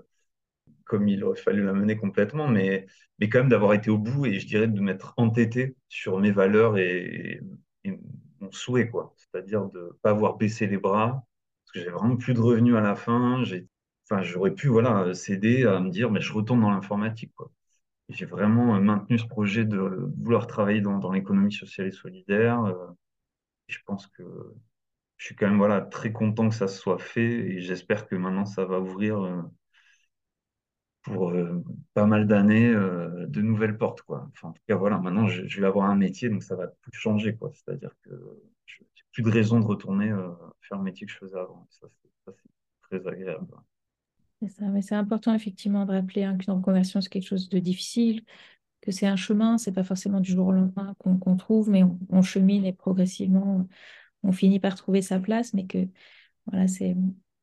comme 0.84 1.08
il 1.08 1.24
aurait 1.24 1.40
fallu 1.40 1.64
la 1.64 1.72
mener 1.72 1.96
complètement, 1.96 2.48
mais, 2.48 2.86
mais 3.18 3.28
quand 3.28 3.40
même 3.40 3.48
d'avoir 3.48 3.74
été 3.74 3.90
au 3.90 3.98
bout 3.98 4.26
et 4.26 4.38
je 4.38 4.46
dirais 4.46 4.68
de 4.68 4.80
m'être 4.80 5.14
entêté 5.16 5.76
sur 5.88 6.18
mes 6.20 6.30
valeurs 6.30 6.78
et, 6.78 7.40
mon 8.40 8.52
souhait, 8.52 8.88
quoi. 8.88 9.14
C'est-à-dire 9.16 9.66
de 9.66 9.80
ne 9.80 9.92
pas 10.02 10.10
avoir 10.10 10.36
baissé 10.36 10.66
les 10.66 10.78
bras, 10.78 11.24
parce 11.64 11.72
que 11.72 11.80
j'ai 11.80 11.90
vraiment 11.90 12.16
plus 12.16 12.34
de 12.34 12.40
revenus 12.40 12.74
à 12.76 12.80
la 12.80 12.94
fin. 12.94 13.42
Enfin, 14.04 14.22
j'aurais 14.22 14.54
pu 14.54 14.68
voilà, 14.68 15.14
céder 15.14 15.64
à 15.64 15.80
me 15.80 15.90
dire, 15.90 16.10
mais 16.10 16.20
je 16.20 16.32
retourne 16.32 16.60
dans 16.60 16.70
l'informatique, 16.70 17.32
quoi. 17.34 17.50
J'ai 18.08 18.26
vraiment 18.26 18.80
maintenu 18.80 19.18
ce 19.18 19.26
projet 19.26 19.64
de 19.64 19.78
vouloir 20.18 20.46
travailler 20.46 20.80
dans, 20.80 20.98
dans 20.98 21.10
l'économie 21.10 21.52
sociale 21.52 21.88
et 21.88 21.92
solidaire, 21.92 22.64
euh, 22.64 22.86
je 23.68 23.78
pense 23.84 24.06
que 24.06 24.22
je 25.16 25.26
suis 25.26 25.34
quand 25.36 25.48
même 25.48 25.58
voilà, 25.58 25.80
très 25.80 26.12
content 26.12 26.48
que 26.48 26.54
ça 26.54 26.68
se 26.68 26.78
soit 26.78 26.98
fait 26.98 27.22
et 27.22 27.60
j'espère 27.62 28.06
que 28.06 28.14
maintenant 28.14 28.46
ça 28.46 28.64
va 28.64 28.80
ouvrir 28.80 29.24
euh, 29.24 29.42
pour 31.06 31.30
euh, 31.30 31.62
pas 31.94 32.06
mal 32.06 32.26
d'années 32.26 32.68
euh, 32.68 33.26
de 33.26 33.40
nouvelles 33.40 33.78
portes. 33.78 34.02
Quoi. 34.02 34.28
Enfin, 34.32 34.48
en 34.48 34.52
tout 34.52 34.62
cas, 34.68 34.74
voilà, 34.74 34.98
maintenant 34.98 35.26
je, 35.26 35.60
vais 35.60 35.66
avoir 35.66 35.88
un 35.88 35.96
métier, 35.96 36.28
donc 36.28 36.42
ça 36.42 36.56
va 36.56 36.66
tout 36.66 36.90
changer. 36.92 37.36
Quoi. 37.36 37.52
C'est-à-dire 37.54 37.94
que 38.02 38.10
je 38.66 38.82
n'ai 38.82 38.88
plus 39.12 39.22
de 39.22 39.30
raison 39.30 39.60
de 39.60 39.64
retourner 39.64 40.12
faire 40.60 40.78
le 40.78 40.84
métier 40.84 41.06
que 41.06 41.12
je 41.12 41.18
faisais 41.18 41.38
avant. 41.38 41.66
Ça, 41.70 41.86
c'est 42.26 42.34
très 42.82 43.06
agréable. 43.06 43.46
C'est 44.48 44.60
mais 44.68 44.82
c'est 44.82 44.94
important 44.94 45.32
effectivement 45.32 45.86
de 45.86 45.92
rappeler 45.92 46.24
hein, 46.24 46.36
qu'une 46.36 46.52
reconversion, 46.52 47.00
c'est 47.00 47.08
quelque 47.08 47.26
chose 47.26 47.48
de 47.48 47.58
difficile, 47.58 48.22
que 48.82 48.92
c'est 48.92 49.06
un 49.06 49.16
chemin, 49.16 49.56
c'est 49.56 49.72
pas 49.72 49.84
forcément 49.84 50.20
du 50.20 50.32
jour 50.32 50.48
au 50.48 50.52
lendemain 50.52 50.94
qu'on 50.98 51.36
trouve, 51.36 51.70
mais 51.70 51.82
on, 52.10 52.20
chemine 52.20 52.66
et 52.66 52.74
progressivement 52.74 53.66
on 54.22 54.32
finit 54.32 54.60
par 54.60 54.74
trouver 54.74 55.02
sa 55.02 55.20
place, 55.20 55.54
mais 55.54 55.66
que 55.66 55.88
voilà, 56.46 56.68
c'est 56.68 56.96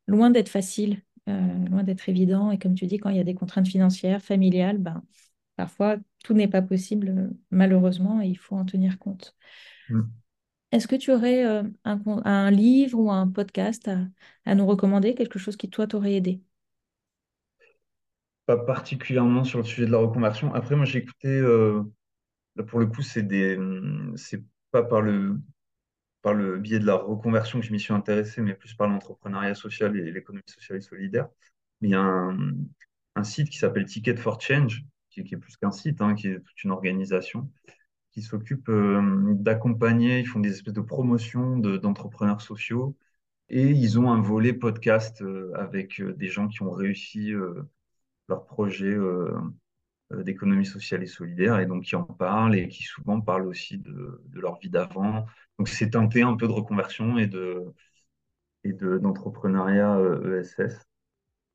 loin 0.08 0.30
d'être 0.30 0.49
facile, 0.49 1.02
euh, 1.29 1.65
loin 1.69 1.83
d'être 1.83 2.09
évident. 2.09 2.51
Et 2.51 2.59
comme 2.59 2.75
tu 2.75 2.86
dis, 2.86 2.97
quand 2.97 3.09
il 3.09 3.17
y 3.17 3.19
a 3.19 3.23
des 3.23 3.36
contraintes 3.36 3.67
financières, 3.67 4.21
familiales, 4.21 4.77
ben, 4.77 5.03
parfois 5.55 5.97
tout 6.23 6.33
n'est 6.33 6.47
pas 6.47 6.62
possible, 6.62 7.31
malheureusement, 7.51 8.21
et 8.21 8.27
il 8.27 8.36
faut 8.38 8.55
en 8.55 8.65
tenir 8.65 8.99
compte. 8.99 9.36
Mm. 9.89 10.01
Est-ce 10.71 10.88
que 10.88 10.95
tu 10.95 11.12
aurais 11.12 11.45
euh, 11.45 11.63
un, 11.86 12.51
livre 12.51 12.99
ou 12.99 13.12
un 13.12 13.27
podcast 13.27 13.88
à, 13.88 13.99
à 14.45 14.55
nous 14.55 14.65
recommander, 14.65 15.13
quelque 15.13 15.38
chose 15.38 15.55
qui, 15.55 15.69
toi, 15.69 15.86
t'aurait 15.86 16.15
aidé? 16.15 16.41
Pas 18.45 18.57
particulièrement 18.57 19.43
sur 19.43 19.59
le 19.59 19.65
sujet 19.65 19.86
de 19.86 19.91
la 19.91 19.99
reconversion. 19.99 20.53
Après, 20.53 20.75
moi, 20.75 20.86
j'ai 20.86 20.99
écouté, 20.99 21.27
euh, 21.27 21.83
là, 22.55 22.63
pour 22.63 22.79
le 22.79 22.88
coup, 22.88 23.01
c'est 23.01 23.23
des, 23.23 23.57
c'est 24.15 24.43
pas 24.71 24.83
par 24.83 25.01
le, 25.01 25.39
par 26.23 26.33
le 26.33 26.57
biais 26.57 26.79
de 26.79 26.86
la 26.86 26.95
reconversion 26.95 27.59
que 27.59 27.65
je 27.65 27.71
m'y 27.73 27.79
suis 27.79 27.93
intéressé, 27.93 28.41
mais 28.41 28.55
plus 28.55 28.73
par 28.73 28.88
l'entrepreneuriat 28.88 29.55
social 29.55 29.95
et 29.97 30.12
l'économie 30.12 30.43
sociale 30.47 30.79
et 30.79 30.81
solidaire. 30.81 31.29
Il 31.81 31.89
y 31.89 31.95
a 31.95 32.01
un, 32.01 33.23
site 33.23 33.49
qui 33.49 33.57
s'appelle 33.57 33.86
Ticket 33.86 34.15
for 34.15 34.41
Change, 34.41 34.83
qui, 35.09 35.19
est 35.19 35.38
plus 35.38 35.57
qu'un 35.57 35.71
site, 35.71 36.01
hein, 36.01 36.15
qui 36.15 36.29
est 36.29 36.39
toute 36.39 36.63
une 36.63 36.71
organisation, 36.71 37.51
qui 38.12 38.21
s'occupe 38.21 38.69
euh, 38.69 39.33
d'accompagner, 39.36 40.19
ils 40.19 40.25
font 40.25 40.39
des 40.39 40.51
espèces 40.51 40.73
de 40.73 40.81
promotions 40.81 41.57
d'entrepreneurs 41.57 42.41
sociaux, 42.41 42.97
et 43.49 43.69
ils 43.69 43.99
ont 43.99 44.09
un 44.12 44.21
volet 44.21 44.53
podcast 44.53 45.21
euh, 45.21 45.51
avec 45.55 45.99
euh, 45.99 46.13
des 46.13 46.29
gens 46.29 46.47
qui 46.47 46.63
ont 46.63 46.71
réussi 46.71 47.33
leur 48.29 48.45
projet 48.45 48.95
d'économie 50.12 50.65
sociale 50.65 51.03
et 51.03 51.07
solidaire, 51.07 51.59
et 51.59 51.65
donc 51.65 51.83
qui 51.83 51.95
en 51.97 52.03
parlent, 52.03 52.55
et 52.55 52.69
qui 52.69 52.83
souvent 52.83 53.19
parlent 53.19 53.47
aussi 53.47 53.77
de 53.77 54.39
leur 54.39 54.57
vie 54.59 54.69
d'avant. 54.69 55.25
Donc 55.59 55.69
c'est 55.69 55.91
teinté 55.91 56.21
un 56.23 56.35
peu 56.35 56.47
de 56.47 56.51
reconversion 56.51 57.17
et 57.17 57.27
de 57.27 57.73
et 58.63 58.73
d'entrepreneuriat 58.73 59.99
ESS. 60.39 60.87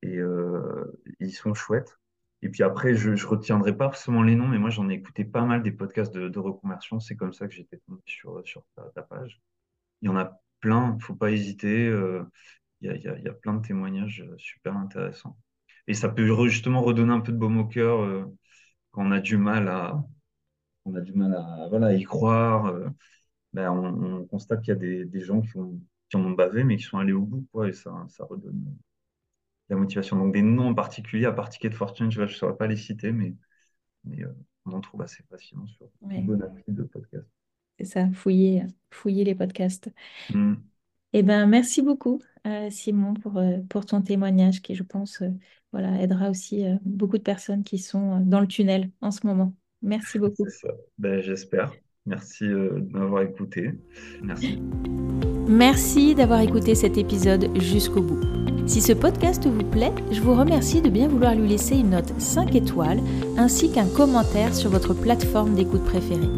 Et 0.01 0.17
euh, 0.17 0.85
ils 1.19 1.33
sont 1.33 1.53
chouettes. 1.53 1.99
Et 2.41 2.49
puis 2.49 2.63
après, 2.63 2.95
je 2.95 3.11
ne 3.11 3.25
retiendrai 3.25 3.75
pas 3.75 3.89
forcément 3.89 4.23
les 4.23 4.35
noms, 4.35 4.47
mais 4.47 4.59
moi, 4.59 4.69
j'en 4.69 4.89
ai 4.89 4.93
écouté 4.93 5.25
pas 5.25 5.43
mal 5.43 5.61
des 5.61 5.71
podcasts 5.71 6.13
de, 6.13 6.39
reconversion. 6.39 6.99
C'est 6.99 7.15
comme 7.15 7.33
ça 7.33 7.47
que 7.47 7.53
j'étais 7.53 7.77
tombé 7.79 8.01
sur, 8.05 8.41
sur 8.45 8.63
ta, 8.75 9.01
page. 9.01 9.41
Il 10.01 10.07
y 10.07 10.09
en 10.09 10.17
a 10.17 10.39
plein, 10.61 10.91
il 10.91 10.95
ne 10.97 11.01
faut 11.01 11.15
pas 11.15 11.31
hésiter. 11.31 11.87
Euh, 11.87 12.23
il 12.81 12.89
y, 12.89 13.07
a, 13.07 13.19
y, 13.19 13.27
a, 13.27 13.33
plein 13.33 13.55
de 13.55 13.67
témoignages 13.67 14.21
euh, 14.21 14.35
super 14.37 14.77
intéressants. 14.77 15.37
Et 15.87 15.93
ça 15.93 16.07
peut 16.09 16.25
justement 16.47 16.81
redonner 16.81 17.13
un 17.13 17.19
peu 17.19 17.31
de 17.33 17.37
baume 17.37 17.57
au 17.57 17.65
cœur 17.65 18.27
quand 18.91 19.05
on 19.05 19.11
a 19.11 19.19
du 19.19 19.37
mal 19.37 19.67
à, 19.67 20.01
on 20.85 20.95
a 20.95 21.01
du 21.01 21.13
mal 21.13 21.33
à 21.33 21.67
voilà, 21.69 21.93
y 21.93 22.03
croire. 22.03 22.73
Ben 23.53 23.71
on, 23.71 24.25
constate 24.25 24.61
qu'il 24.61 24.69
y 24.69 24.77
a 24.77 24.79
des, 24.79 25.05
des 25.05 25.19
gens 25.21 25.41
qui, 25.41 25.57
ont, 25.57 25.79
qui 26.09 26.17
en 26.17 26.25
ont 26.25 26.31
bavé, 26.31 26.63
mais 26.63 26.77
qui 26.77 26.83
sont 26.83 26.97
allés 26.97 27.13
au 27.13 27.21
bout. 27.21 27.45
Quoi, 27.51 27.69
et 27.69 27.73
ça, 27.73 28.05
ça 28.09 28.25
redonne, 28.25 28.77
la 29.69 29.75
motivation. 29.75 30.17
Donc 30.17 30.33
des 30.33 30.41
noms 30.41 30.69
en 30.69 30.73
particulier, 30.73 31.25
à 31.25 31.31
part 31.31 31.49
Ticket 31.49 31.71
for 31.71 31.95
Change, 31.95 32.13
je 32.13 32.21
ne 32.21 32.27
saurais 32.27 32.57
pas 32.57 32.67
les 32.67 32.75
citer, 32.75 33.11
mais, 33.11 33.33
mais 34.03 34.23
euh, 34.23 34.33
on 34.65 34.73
en 34.73 34.81
trouve 34.81 35.01
assez 35.01 35.23
facilement 35.23 35.67
sur 35.67 35.87
une 36.09 36.25
bonne 36.25 36.43
appli 36.43 36.63
de 36.67 36.83
podcast. 36.83 37.27
C'est 37.79 37.85
ça, 37.85 38.09
fouiller, 38.11 38.65
fouiller 38.91 39.23
les 39.23 39.35
podcasts. 39.35 39.89
Mm. 40.33 40.55
Eh 41.13 41.23
ben, 41.23 41.47
merci 41.47 41.81
beaucoup, 41.81 42.21
euh, 42.45 42.69
Simon, 42.69 43.15
pour, 43.15 43.37
euh, 43.37 43.57
pour 43.69 43.85
ton 43.85 44.01
témoignage 44.01 44.61
qui, 44.61 44.75
je 44.75 44.83
pense, 44.83 45.23
voilà, 45.71 45.99
aidera 46.01 46.29
aussi 46.29 46.65
beaucoup 46.83 47.17
de 47.17 47.23
personnes 47.23 47.63
qui 47.63 47.79
sont 47.79 48.19
dans 48.19 48.41
le 48.41 48.47
tunnel 48.47 48.91
en 49.01 49.09
ce 49.09 49.25
moment. 49.25 49.55
Merci 49.81 50.19
beaucoup. 50.19 50.45
Ben, 50.97 51.19
J'espère. 51.21 51.73
Merci 52.09 52.45
de 52.45 52.87
m'avoir 52.91 53.21
écouté. 53.21 53.71
Merci. 54.23 54.59
Merci 55.47 56.15
d'avoir 56.15 56.41
écouté 56.41 56.73
cet 56.73 56.97
épisode 56.97 57.49
jusqu'au 57.59 58.01
bout. 58.01 58.19
Si 58.65 58.81
ce 58.81 58.93
podcast 58.93 59.47
vous 59.47 59.63
plaît, 59.63 59.93
je 60.11 60.19
vous 60.19 60.33
remercie 60.33 60.81
de 60.81 60.89
bien 60.89 61.07
vouloir 61.07 61.35
lui 61.35 61.47
laisser 61.47 61.75
une 61.75 61.91
note 61.91 62.11
5 62.17 62.55
étoiles 62.55 62.99
ainsi 63.37 63.71
qu'un 63.71 63.85
commentaire 63.85 64.55
sur 64.55 64.71
votre 64.71 64.95
plateforme 64.95 65.53
d'écoute 65.53 65.85
préférée. 65.85 66.29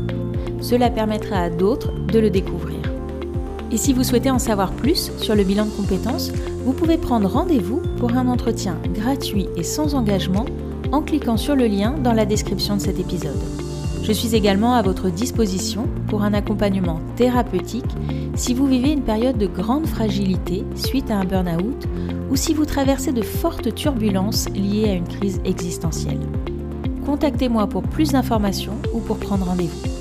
Cela 0.60 0.90
permettra 0.90 1.38
à 1.38 1.50
d'autres 1.50 1.94
de 2.06 2.20
le 2.20 2.30
découvrir. 2.30 2.80
Et 3.72 3.78
si 3.78 3.94
vous 3.94 4.04
souhaitez 4.04 4.30
en 4.30 4.40
savoir 4.40 4.74
plus 4.74 5.14
sur 5.20 5.36
le 5.36 5.46
bilan 5.46 5.68
de 5.68 5.72
compétences, 5.72 6.34
vous 6.66 6.74
pouvez 6.74 6.98
prendre 6.98 7.30
rendez-vous 7.30 7.82
pour 7.98 8.12
un 8.18 8.28
entretien 8.28 8.78
gratuit 8.94 9.48
et 9.56 9.64
sans 9.64 9.96
engagement 9.96 10.46
en 10.92 11.02
cliquant 11.02 11.38
sur 11.38 11.56
le 11.56 11.68
lien 11.68 11.92
dans 11.92 12.14
la 12.14 12.26
description 12.26 12.76
de 12.76 12.82
cet 12.82 13.00
épisode. 13.00 13.40
Je 14.04 14.12
suis 14.12 14.36
également 14.36 14.74
à 14.74 14.82
votre 14.82 15.10
disposition 15.10 15.88
pour 16.08 16.24
un 16.24 16.34
accompagnement 16.34 17.00
thérapeutique 17.16 17.86
si 18.36 18.54
vous 18.54 18.66
vivez 18.66 18.92
une 18.92 19.04
période 19.04 19.38
de 19.38 19.48
grande 19.48 19.86
fragilité 19.86 20.64
suite 20.76 21.12
à 21.12 21.18
un 21.18 21.26
burn-out 21.26 21.88
ou 22.32 22.36
si 22.36 22.54
vous 22.54 22.66
traversez 22.66 23.12
de 23.12 23.22
fortes 23.22 23.76
turbulences 23.76 24.50
liées 24.50 24.90
à 24.90 24.94
une 24.94 25.08
crise 25.08 25.40
existentielle. 25.46 26.20
Contactez-moi 27.06 27.68
pour 27.68 27.84
plus 27.84 28.12
d'informations 28.12 28.78
ou 28.94 29.00
pour 29.00 29.18
prendre 29.18 29.46
rendez-vous. 29.46 30.01